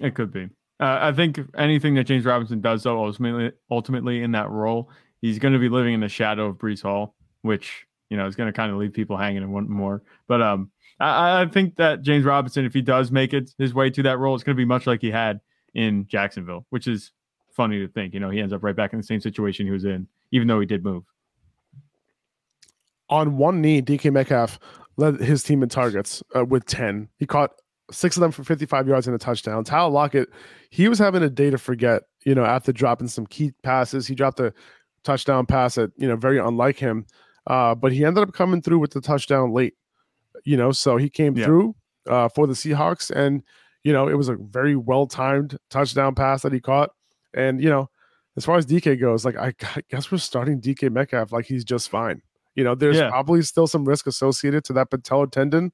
It 0.00 0.14
could 0.14 0.32
be. 0.32 0.48
Uh, 0.80 0.98
I 1.00 1.12
think 1.12 1.38
anything 1.56 1.94
that 1.94 2.04
James 2.04 2.24
Robinson 2.24 2.60
does, 2.60 2.82
though, 2.82 3.04
ultimately, 3.04 3.52
ultimately 3.70 4.22
in 4.22 4.32
that 4.32 4.50
role, 4.50 4.90
he's 5.22 5.38
going 5.38 5.54
to 5.54 5.60
be 5.60 5.68
living 5.68 5.94
in 5.94 6.00
the 6.00 6.08
shadow 6.08 6.46
of 6.46 6.56
Breece 6.56 6.82
Hall, 6.82 7.14
which 7.42 7.86
you 8.10 8.16
know 8.16 8.26
is 8.26 8.34
going 8.34 8.48
to 8.48 8.52
kind 8.52 8.72
of 8.72 8.78
leave 8.78 8.92
people 8.92 9.16
hanging 9.16 9.42
and 9.42 9.52
want 9.52 9.68
more. 9.68 10.02
But 10.26 10.42
um, 10.42 10.70
I, 10.98 11.42
I, 11.42 11.46
think 11.46 11.76
that 11.76 12.02
James 12.02 12.24
Robinson, 12.24 12.64
if 12.64 12.74
he 12.74 12.82
does 12.82 13.10
make 13.12 13.32
it 13.32 13.52
his 13.56 13.72
way 13.72 13.88
to 13.90 14.02
that 14.02 14.18
role, 14.18 14.34
it's 14.34 14.44
going 14.44 14.56
to 14.56 14.60
be 14.60 14.64
much 14.64 14.86
like 14.86 15.00
he 15.00 15.10
had 15.10 15.40
in 15.74 16.06
Jacksonville, 16.06 16.66
which 16.70 16.88
is 16.88 17.12
funny 17.52 17.78
to 17.78 17.88
think. 17.88 18.12
You 18.12 18.20
know, 18.20 18.30
he 18.30 18.40
ends 18.40 18.52
up 18.52 18.62
right 18.64 18.76
back 18.76 18.92
in 18.92 18.98
the 18.98 19.04
same 19.04 19.20
situation 19.20 19.66
he 19.66 19.72
was 19.72 19.84
in, 19.84 20.08
even 20.32 20.48
though 20.48 20.60
he 20.60 20.66
did 20.66 20.84
move. 20.84 21.04
On 23.10 23.36
one 23.36 23.60
knee, 23.60 23.80
DK 23.80 24.12
Metcalf 24.12 24.58
led 24.96 25.20
his 25.20 25.42
team 25.42 25.62
in 25.62 25.68
targets 25.68 26.22
uh, 26.34 26.44
with 26.44 26.64
10. 26.66 27.08
He 27.18 27.26
caught 27.26 27.52
six 27.90 28.16
of 28.16 28.20
them 28.20 28.30
for 28.30 28.44
55 28.44 28.88
yards 28.88 29.06
and 29.06 29.14
a 29.14 29.18
touchdown. 29.18 29.64
Tyler 29.64 29.90
Lockett, 29.90 30.28
he 30.70 30.88
was 30.88 30.98
having 30.98 31.22
a 31.22 31.30
day 31.30 31.50
to 31.50 31.58
forget, 31.58 32.02
you 32.24 32.34
know, 32.34 32.44
after 32.44 32.72
dropping 32.72 33.08
some 33.08 33.26
key 33.26 33.52
passes. 33.62 34.06
He 34.06 34.14
dropped 34.14 34.40
a 34.40 34.52
touchdown 35.02 35.46
pass 35.46 35.74
that, 35.74 35.92
you 35.96 36.08
know, 36.08 36.16
very 36.16 36.38
unlike 36.38 36.78
him. 36.78 37.06
Uh, 37.46 37.74
but 37.74 37.92
he 37.92 38.04
ended 38.04 38.22
up 38.22 38.32
coming 38.32 38.62
through 38.62 38.78
with 38.78 38.92
the 38.92 39.00
touchdown 39.00 39.52
late, 39.52 39.74
you 40.44 40.56
know, 40.56 40.72
so 40.72 40.96
he 40.96 41.10
came 41.10 41.36
yeah. 41.36 41.44
through 41.44 41.74
uh, 42.08 42.28
for 42.28 42.46
the 42.46 42.54
Seahawks. 42.54 43.10
And, 43.10 43.42
you 43.82 43.92
know, 43.92 44.08
it 44.08 44.14
was 44.14 44.28
a 44.28 44.36
very 44.36 44.76
well 44.76 45.06
timed 45.06 45.58
touchdown 45.68 46.14
pass 46.14 46.42
that 46.42 46.52
he 46.52 46.60
caught. 46.60 46.90
And, 47.34 47.62
you 47.62 47.68
know, 47.68 47.90
as 48.36 48.44
far 48.44 48.56
as 48.56 48.66
DK 48.66 48.98
goes, 48.98 49.24
like, 49.24 49.36
I, 49.36 49.52
I 49.76 49.82
guess 49.90 50.10
we're 50.10 50.18
starting 50.18 50.60
DK 50.60 50.90
Metcalf 50.90 51.32
like 51.32 51.46
he's 51.46 51.64
just 51.64 51.90
fine. 51.90 52.22
You 52.54 52.64
know, 52.64 52.74
there's 52.74 52.96
yeah. 52.96 53.10
probably 53.10 53.42
still 53.42 53.66
some 53.66 53.84
risk 53.84 54.06
associated 54.06 54.64
to 54.64 54.72
that 54.74 54.90
patellar 54.90 55.30
tendon 55.30 55.72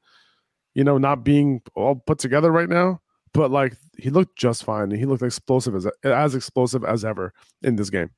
you 0.81 0.85
know, 0.85 0.97
not 0.97 1.23
being 1.23 1.61
all 1.75 1.97
put 1.97 2.19
together 2.19 2.51
right 2.51 2.71
now. 2.71 3.03
But 3.35 3.51
like 3.51 3.77
he 3.99 4.09
looked 4.09 4.39
just 4.39 4.65
fine. 4.65 4.91
He 4.91 5.05
looked 5.05 5.23
explosive 5.23 5.75
as 5.77 5.87
as 6.03 6.35
explosive 6.35 6.85
as 6.85 7.05
ever 7.05 7.35
in 7.63 7.77
this 7.77 7.91
game. 7.91 8.09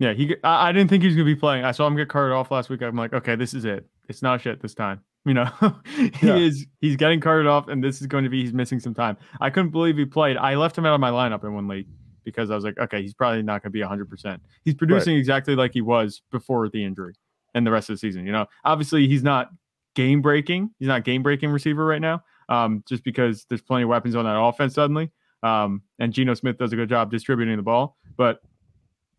Yeah, 0.00 0.12
he. 0.12 0.34
I, 0.42 0.68
I 0.68 0.72
didn't 0.72 0.90
think 0.90 1.04
he 1.04 1.06
was 1.06 1.14
gonna 1.14 1.24
be 1.24 1.36
playing. 1.36 1.64
I 1.64 1.70
saw 1.70 1.86
him 1.86 1.94
get 1.94 2.08
carted 2.08 2.34
off 2.34 2.50
last 2.50 2.68
week. 2.68 2.82
I'm 2.82 2.96
like, 2.96 3.12
okay, 3.12 3.36
this 3.36 3.54
is 3.54 3.64
it. 3.64 3.86
It's 4.08 4.22
not 4.22 4.40
shit 4.40 4.60
this 4.60 4.74
time. 4.74 5.02
You 5.24 5.34
know, 5.34 5.44
he 5.96 6.26
yeah. 6.26 6.34
is. 6.34 6.66
He's 6.80 6.96
getting 6.96 7.20
carted 7.20 7.46
off, 7.46 7.68
and 7.68 7.82
this 7.82 8.00
is 8.00 8.08
going 8.08 8.24
to 8.24 8.30
be. 8.30 8.42
He's 8.42 8.52
missing 8.52 8.80
some 8.80 8.92
time. 8.92 9.16
I 9.40 9.48
couldn't 9.50 9.70
believe 9.70 9.96
he 9.96 10.04
played. 10.04 10.36
I 10.36 10.56
left 10.56 10.76
him 10.76 10.84
out 10.84 10.94
of 10.94 11.00
my 11.00 11.10
lineup 11.10 11.44
in 11.44 11.54
one 11.54 11.68
league 11.68 11.86
because 12.24 12.50
I 12.50 12.56
was 12.56 12.64
like, 12.64 12.76
okay, 12.76 13.02
he's 13.02 13.14
probably 13.14 13.42
not 13.42 13.62
going 13.62 13.70
to 13.70 13.74
be 13.74 13.82
100. 13.82 14.10
percent 14.10 14.42
He's 14.64 14.74
producing 14.74 15.14
right. 15.14 15.20
exactly 15.20 15.54
like 15.54 15.72
he 15.72 15.80
was 15.80 16.22
before 16.32 16.68
the 16.68 16.84
injury 16.84 17.14
and 17.54 17.64
the 17.64 17.70
rest 17.70 17.88
of 17.88 17.94
the 17.94 17.98
season. 17.98 18.26
You 18.26 18.32
know, 18.32 18.46
obviously 18.64 19.06
he's 19.06 19.22
not 19.22 19.50
game 19.94 20.22
breaking. 20.22 20.70
He's 20.78 20.88
not 20.88 21.04
game 21.04 21.22
breaking 21.22 21.50
receiver 21.50 21.84
right 21.84 22.00
now, 22.00 22.22
um, 22.48 22.82
just 22.88 23.04
because 23.04 23.46
there's 23.48 23.62
plenty 23.62 23.84
of 23.84 23.88
weapons 23.88 24.14
on 24.16 24.24
that 24.24 24.38
offense 24.38 24.74
suddenly. 24.74 25.10
Um, 25.42 25.82
and 25.98 26.12
Geno 26.12 26.34
Smith 26.34 26.58
does 26.58 26.72
a 26.72 26.76
good 26.76 26.88
job 26.88 27.10
distributing 27.10 27.56
the 27.56 27.62
ball. 27.62 27.96
But 28.16 28.40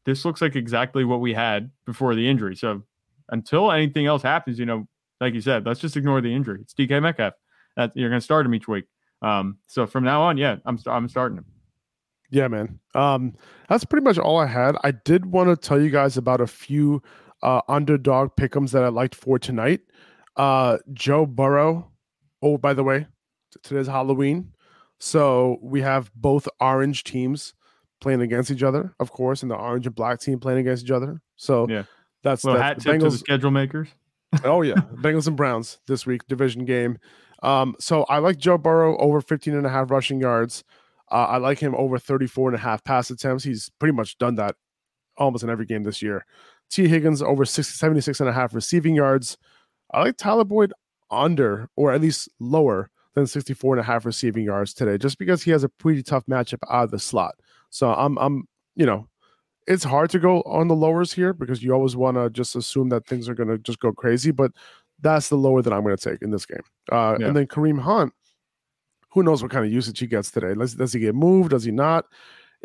this 0.06 0.26
looks 0.26 0.42
like 0.42 0.56
exactly 0.56 1.04
what 1.04 1.20
we 1.20 1.34
had 1.34 1.72
before 1.86 2.16
the 2.16 2.28
injury. 2.28 2.56
So 2.56 2.84
until 3.30 3.72
anything 3.72 4.06
else 4.06 4.22
happens, 4.22 4.60
you 4.60 4.66
know, 4.66 4.88
like 5.22 5.34
you 5.34 5.42
said, 5.42 5.66
let's 5.66 5.80
just 5.80 5.98
ignore 5.98 6.22
the 6.22 6.34
injury. 6.34 6.60
It's 6.62 6.74
DK 6.74 7.02
Metcalf. 7.02 7.34
That 7.76 7.92
you're 7.96 8.10
going 8.10 8.22
to 8.22 8.24
start 8.26 8.46
him 8.46 8.56
each 8.56 8.68
week. 8.68 8.86
Um, 9.22 9.58
so 9.68 9.86
from 9.86 10.04
now 10.04 10.22
on, 10.22 10.38
yeah, 10.38 10.58
I'm 10.66 10.80
I'm 10.86 11.10
starting 11.10 11.40
him. 11.40 11.46
Yeah, 12.32 12.48
man. 12.48 12.80
Um, 12.94 13.36
that's 13.70 13.86
pretty 13.86 14.04
much 14.04 14.18
all 14.18 14.38
I 14.40 14.46
had. 14.46 14.76
I 14.84 14.92
did 14.92 15.26
want 15.26 15.50
to 15.50 15.56
tell 15.56 15.82
you 15.82 15.90
guys 15.90 16.18
about 16.18 16.42
a 16.42 16.48
few 16.48 17.02
uh, 17.44 17.62
underdog 17.68 18.36
pickums 18.36 18.72
that 18.72 18.84
I 18.84 18.90
liked 18.90 19.16
for 19.16 19.38
tonight. 19.38 19.82
Uh, 20.38 20.78
Joe 20.94 21.26
Burrow. 21.26 21.92
Oh, 22.42 22.58
by 22.58 22.74
the 22.74 22.84
way, 22.84 23.08
today's 23.64 23.88
Halloween. 23.88 24.52
So 25.00 25.58
we 25.62 25.82
have 25.82 26.12
both 26.16 26.48
orange 26.60 27.04
teams 27.04 27.54
playing 28.02 28.22
against 28.22 28.52
each 28.52 28.64
other, 28.64 28.94
of 29.00 29.12
course, 29.12 29.42
and 29.42 29.50
the 29.52 29.56
orange 29.56 29.86
and 29.86 29.96
black 29.96 30.20
team 30.20 30.40
playing 30.40 30.60
against 30.60 30.84
each 30.84 30.92
other. 30.92 31.22
So 31.36 31.68
Yeah. 31.70 31.84
that's, 32.24 32.44
Little 32.44 32.60
that's 32.60 32.84
hat 32.84 32.92
tip 32.92 33.02
to 33.02 33.10
the 33.10 33.18
schedule 33.18 33.52
makers. 33.52 33.90
oh 34.44 34.62
yeah, 34.62 34.76
Bengals 34.96 35.28
and 35.28 35.38
Browns 35.38 35.80
this 35.88 36.06
week 36.06 36.28
division 36.28 36.66
game. 36.66 36.98
Um, 37.44 37.76
so 37.80 38.04
I 38.04 38.20
like 38.20 38.38
Joe 38.38 38.58
Burrow 38.58 38.98
over 38.98 39.22
15 39.22 39.54
and 39.56 39.66
a 39.66 39.70
half 39.70 39.92
rushing 39.92 40.20
yards. 40.20 40.64
Uh, 41.12 41.26
I 41.26 41.38
like 41.38 41.60
him 41.60 41.76
over 41.76 42.00
34 42.00 42.50
and 42.50 42.56
a 42.56 42.60
half 42.62 42.84
pass 42.84 43.10
attempts. 43.10 43.44
He's 43.44 43.70
pretty 43.80 43.94
much 43.94 44.18
done 44.18 44.36
that 44.36 44.56
almost 45.18 45.44
in 45.44 45.50
every 45.50 45.66
game 45.66 45.84
this 45.84 46.02
year. 46.02 46.26
Tee 46.70 46.88
Higgins 46.88 47.22
over 47.22 47.46
60, 47.46 47.72
76 47.74 48.20
and 48.20 48.30
a 48.30 48.34
half 48.34 48.54
receiving 48.56 48.96
yards. 48.96 49.38
I 49.96 50.04
like 50.04 50.18
Tyler 50.18 50.44
Boyd 50.44 50.74
under 51.10 51.70
or 51.76 51.92
at 51.94 52.02
least 52.02 52.30
lower 52.40 52.90
than 53.14 53.26
64 53.28 53.76
and 53.76 53.80
a 53.80 53.84
half 53.84 54.06
receiving 54.06 54.44
yards 54.44 54.74
today, 54.74 54.98
just 54.98 55.18
because 55.18 55.42
he 55.42 55.52
has 55.52 55.64
a 55.64 55.70
pretty 55.70 56.04
tough 56.04 56.26
matchup 56.26 56.60
out 56.70 56.86
of 56.86 56.92
the 56.92 57.00
slot. 57.00 57.36
So 57.70 57.94
I'm 57.94 58.18
I'm 58.18 58.48
you 58.76 58.86
know, 58.86 59.08
it's 59.68 59.84
hard 59.86 60.10
to 60.12 60.20
go 60.20 60.42
on 60.42 60.68
the 60.68 60.76
lowers 60.76 61.14
here 61.14 61.34
because 61.34 61.64
you 61.64 61.72
always 61.74 61.96
want 61.96 62.18
to 62.18 62.30
just 62.30 62.56
assume 62.56 62.90
that 62.90 63.08
things 63.08 63.30
are 63.30 63.34
gonna 63.36 63.58
just 63.58 63.80
go 63.80 63.92
crazy, 63.94 64.32
but 64.32 64.52
that's 65.02 65.30
the 65.30 65.38
lower 65.38 65.62
that 65.62 65.72
I'm 65.74 65.84
gonna 65.84 65.98
take 65.98 66.22
in 66.22 66.32
this 66.32 66.46
game. 66.46 66.62
Uh 66.92 67.16
Yeah. 67.20 67.28
and 67.28 67.36
then 67.36 67.48
Kareem 67.48 67.80
Hunt, 67.80 68.12
who 69.12 69.24
knows 69.24 69.42
what 69.42 69.52
kind 69.52 69.66
of 69.66 69.72
usage 69.72 70.00
he 70.00 70.08
gets 70.08 70.30
today? 70.32 70.54
Does, 70.54 70.76
does 70.76 70.92
he 70.94 71.00
get 71.00 71.16
moved? 71.16 71.52
Does 71.52 71.64
he 71.64 71.72
not? 71.72 72.06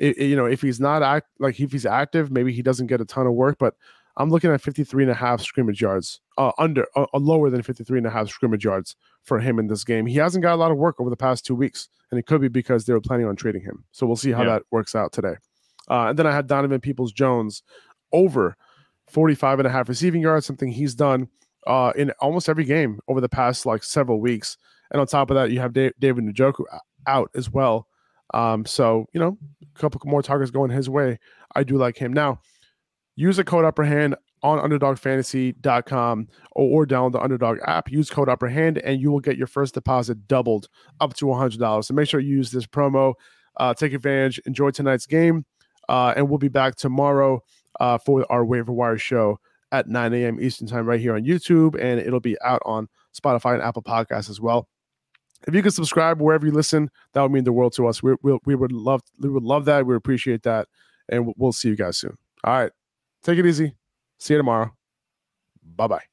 I- 0.03 0.15
I- 0.19 0.23
you 0.23 0.35
know, 0.37 0.47
if 0.47 0.63
he's 0.63 0.81
not 0.81 1.03
act 1.03 1.29
like 1.39 1.61
if 1.61 1.71
he's 1.71 1.87
active, 1.87 2.31
maybe 2.33 2.53
he 2.53 2.63
doesn't 2.63 2.89
get 2.89 3.01
a 3.01 3.05
ton 3.05 3.27
of 3.29 3.35
work, 3.35 3.57
but 3.59 3.75
I'm 4.21 4.31
looking 4.31 4.51
at 4.51 4.61
53 4.61 5.05
and 5.05 5.11
a 5.11 5.15
half 5.15 5.41
scrimmage 5.41 5.81
yards, 5.81 6.21
uh, 6.39 6.53
under 6.59 6.87
uh, 6.97 7.07
uh, 7.15 7.19
lower 7.19 7.49
than 7.51 7.63
53 7.63 7.99
and 7.99 8.07
a 8.07 8.11
half 8.11 8.29
scrimmage 8.29 8.65
yards 8.65 8.97
for 9.25 9.39
him 9.41 9.59
in 9.59 9.67
this 9.67 9.85
game. 9.85 10.07
He 10.07 10.17
hasn't 10.17 10.43
got 10.43 10.55
a 10.55 10.57
lot 10.57 10.71
of 10.71 10.77
work 10.77 11.01
over 11.01 11.11
the 11.11 11.17
past 11.17 11.45
two 11.47 11.55
weeks, 11.55 11.89
and 12.11 12.19
it 12.19 12.27
could 12.27 12.41
be 12.41 12.49
because 12.49 12.85
they 12.87 12.93
were 12.93 13.01
planning 13.01 13.27
on 13.27 13.37
trading 13.37 13.63
him. 13.63 13.85
So 13.93 14.07
we'll 14.07 14.17
see 14.17 14.33
how 14.33 14.43
Yeah. 14.43 14.51
that 14.55 14.63
works 14.71 14.95
out 14.95 15.13
today. 15.13 15.35
Uh, 15.89 16.09
and 16.09 16.19
then 16.19 16.27
I 16.27 16.33
had 16.33 16.47
Donovan 16.47 16.81
Peoples 16.81 17.13
Jones 17.13 17.63
over 18.13 18.57
45 19.09 19.59
and 19.61 19.67
a 19.67 19.71
half 19.71 19.89
receiving 19.89 20.21
yards, 20.23 20.47
something 20.47 20.71
he's 20.71 20.95
done 20.95 21.29
uh, 21.67 21.93
in 21.97 22.11
almost 22.21 22.49
every 22.49 22.65
game 22.65 23.01
over 23.09 23.21
the 23.21 23.29
past 23.29 23.67
like 23.67 23.83
several 23.83 24.21
weeks. 24.21 24.57
And 24.91 25.01
on 25.01 25.07
top 25.07 25.31
of 25.31 25.35
that, 25.37 25.51
you 25.51 25.61
have 25.61 25.73
Da- 25.73 25.93
David 25.99 26.25
Njoku 26.25 26.65
out 27.07 27.31
as 27.35 27.51
well. 27.51 27.87
Um, 28.35 28.65
so, 28.65 29.07
you 29.13 29.21
know, 29.21 29.37
a 29.63 29.79
couple 29.79 30.01
more 30.05 30.23
targets 30.23 30.51
going 30.51 30.71
his 30.71 30.89
way. 30.89 31.19
I 31.55 31.65
do 31.65 31.77
like 31.77 31.97
him. 31.97 32.13
Now, 32.13 32.41
use 33.21 33.37
the 33.37 33.45
code 33.45 33.65
upper 33.65 33.85
hand 33.85 34.17
on 34.43 34.59
underdogfantasy.com 34.59 36.29
or, 36.53 36.83
or 36.83 36.87
download 36.87 37.13
the 37.13 37.21
underdog 37.21 37.59
app. 37.67 37.91
Use 37.91 38.11
code 38.11 38.29
upper 38.29 38.49
hand 38.49 38.79
and 38.79 39.01
you 39.01 39.11
will 39.11 39.21
get 39.21 39.37
your 39.37 39.47
first 39.47 39.75
deposit 39.75 40.27
doubled 40.27 40.69
up 41.01 41.15
to 41.15 41.27
$100. 41.27 41.85
So 41.85 41.95
make 41.95 42.09
sure 42.09 42.21
you 42.21 42.37
use 42.37 42.51
this 42.51 42.67
promo. 42.67 43.15
Uh, 43.57 43.75
take 43.75 43.93
advantage. 43.93 44.39
Enjoy 44.47 44.71
tonight's 44.71 45.07
game. 45.07 45.45
Uh, 45.89 46.15
and 46.17 46.29
we'll 46.29 46.39
be 46.39 46.49
back 46.49 46.77
tomorrow 46.77 47.43
uh, 47.81 47.99
for 47.99 48.25
our 48.31 48.45
waiver 48.45 48.73
wire 48.73 48.97
show 48.97 49.39
at 49.73 49.89
9 49.89 50.15
a.m. 50.15 50.41
Eastern 50.41 50.67
time 50.67 50.87
right 50.87 51.01
here 51.01 51.15
on 51.15 51.25
YouTube. 51.25 51.75
And 51.81 52.01
it'll 52.01 52.21
be 52.21 52.41
out 52.43 52.63
on 52.65 52.89
Spotify 53.15 53.55
and 53.55 53.63
Apple 53.63 53.83
Podcasts 53.83 54.31
as 54.31 54.41
well. 54.41 54.69
If 55.47 55.55
you 55.55 55.63
could 55.63 55.75
subscribe 55.75 56.21
wherever 56.21 56.47
you 56.47 56.53
listen, 56.53 56.91
that 57.13 57.23
would 57.23 57.33
mean 57.33 57.45
the 57.45 57.53
world 57.53 57.73
to 57.75 57.87
us. 57.87 58.03
We, 58.03 58.15
we, 58.23 58.39
we 58.45 58.55
would 58.55 58.73
love 58.73 59.01
we 59.19 59.31
would 59.31 59.43
love 59.43 59.65
that. 59.67 59.87
We 59.87 59.97
appreciate 59.97 60.43
that, 60.43 60.69
and 61.09 61.33
we'll 61.37 61.53
see 61.53 61.69
you 61.69 61.77
guys 61.77 61.97
soon. 61.97 62.19
All 62.45 62.53
right, 62.53 62.73
take 63.23 63.39
it 63.39 63.47
easy. 63.47 63.75
See 64.19 64.35
you 64.35 64.39
tomorrow. 64.39 64.73
Bye 65.63 65.89
bye. 65.89 66.10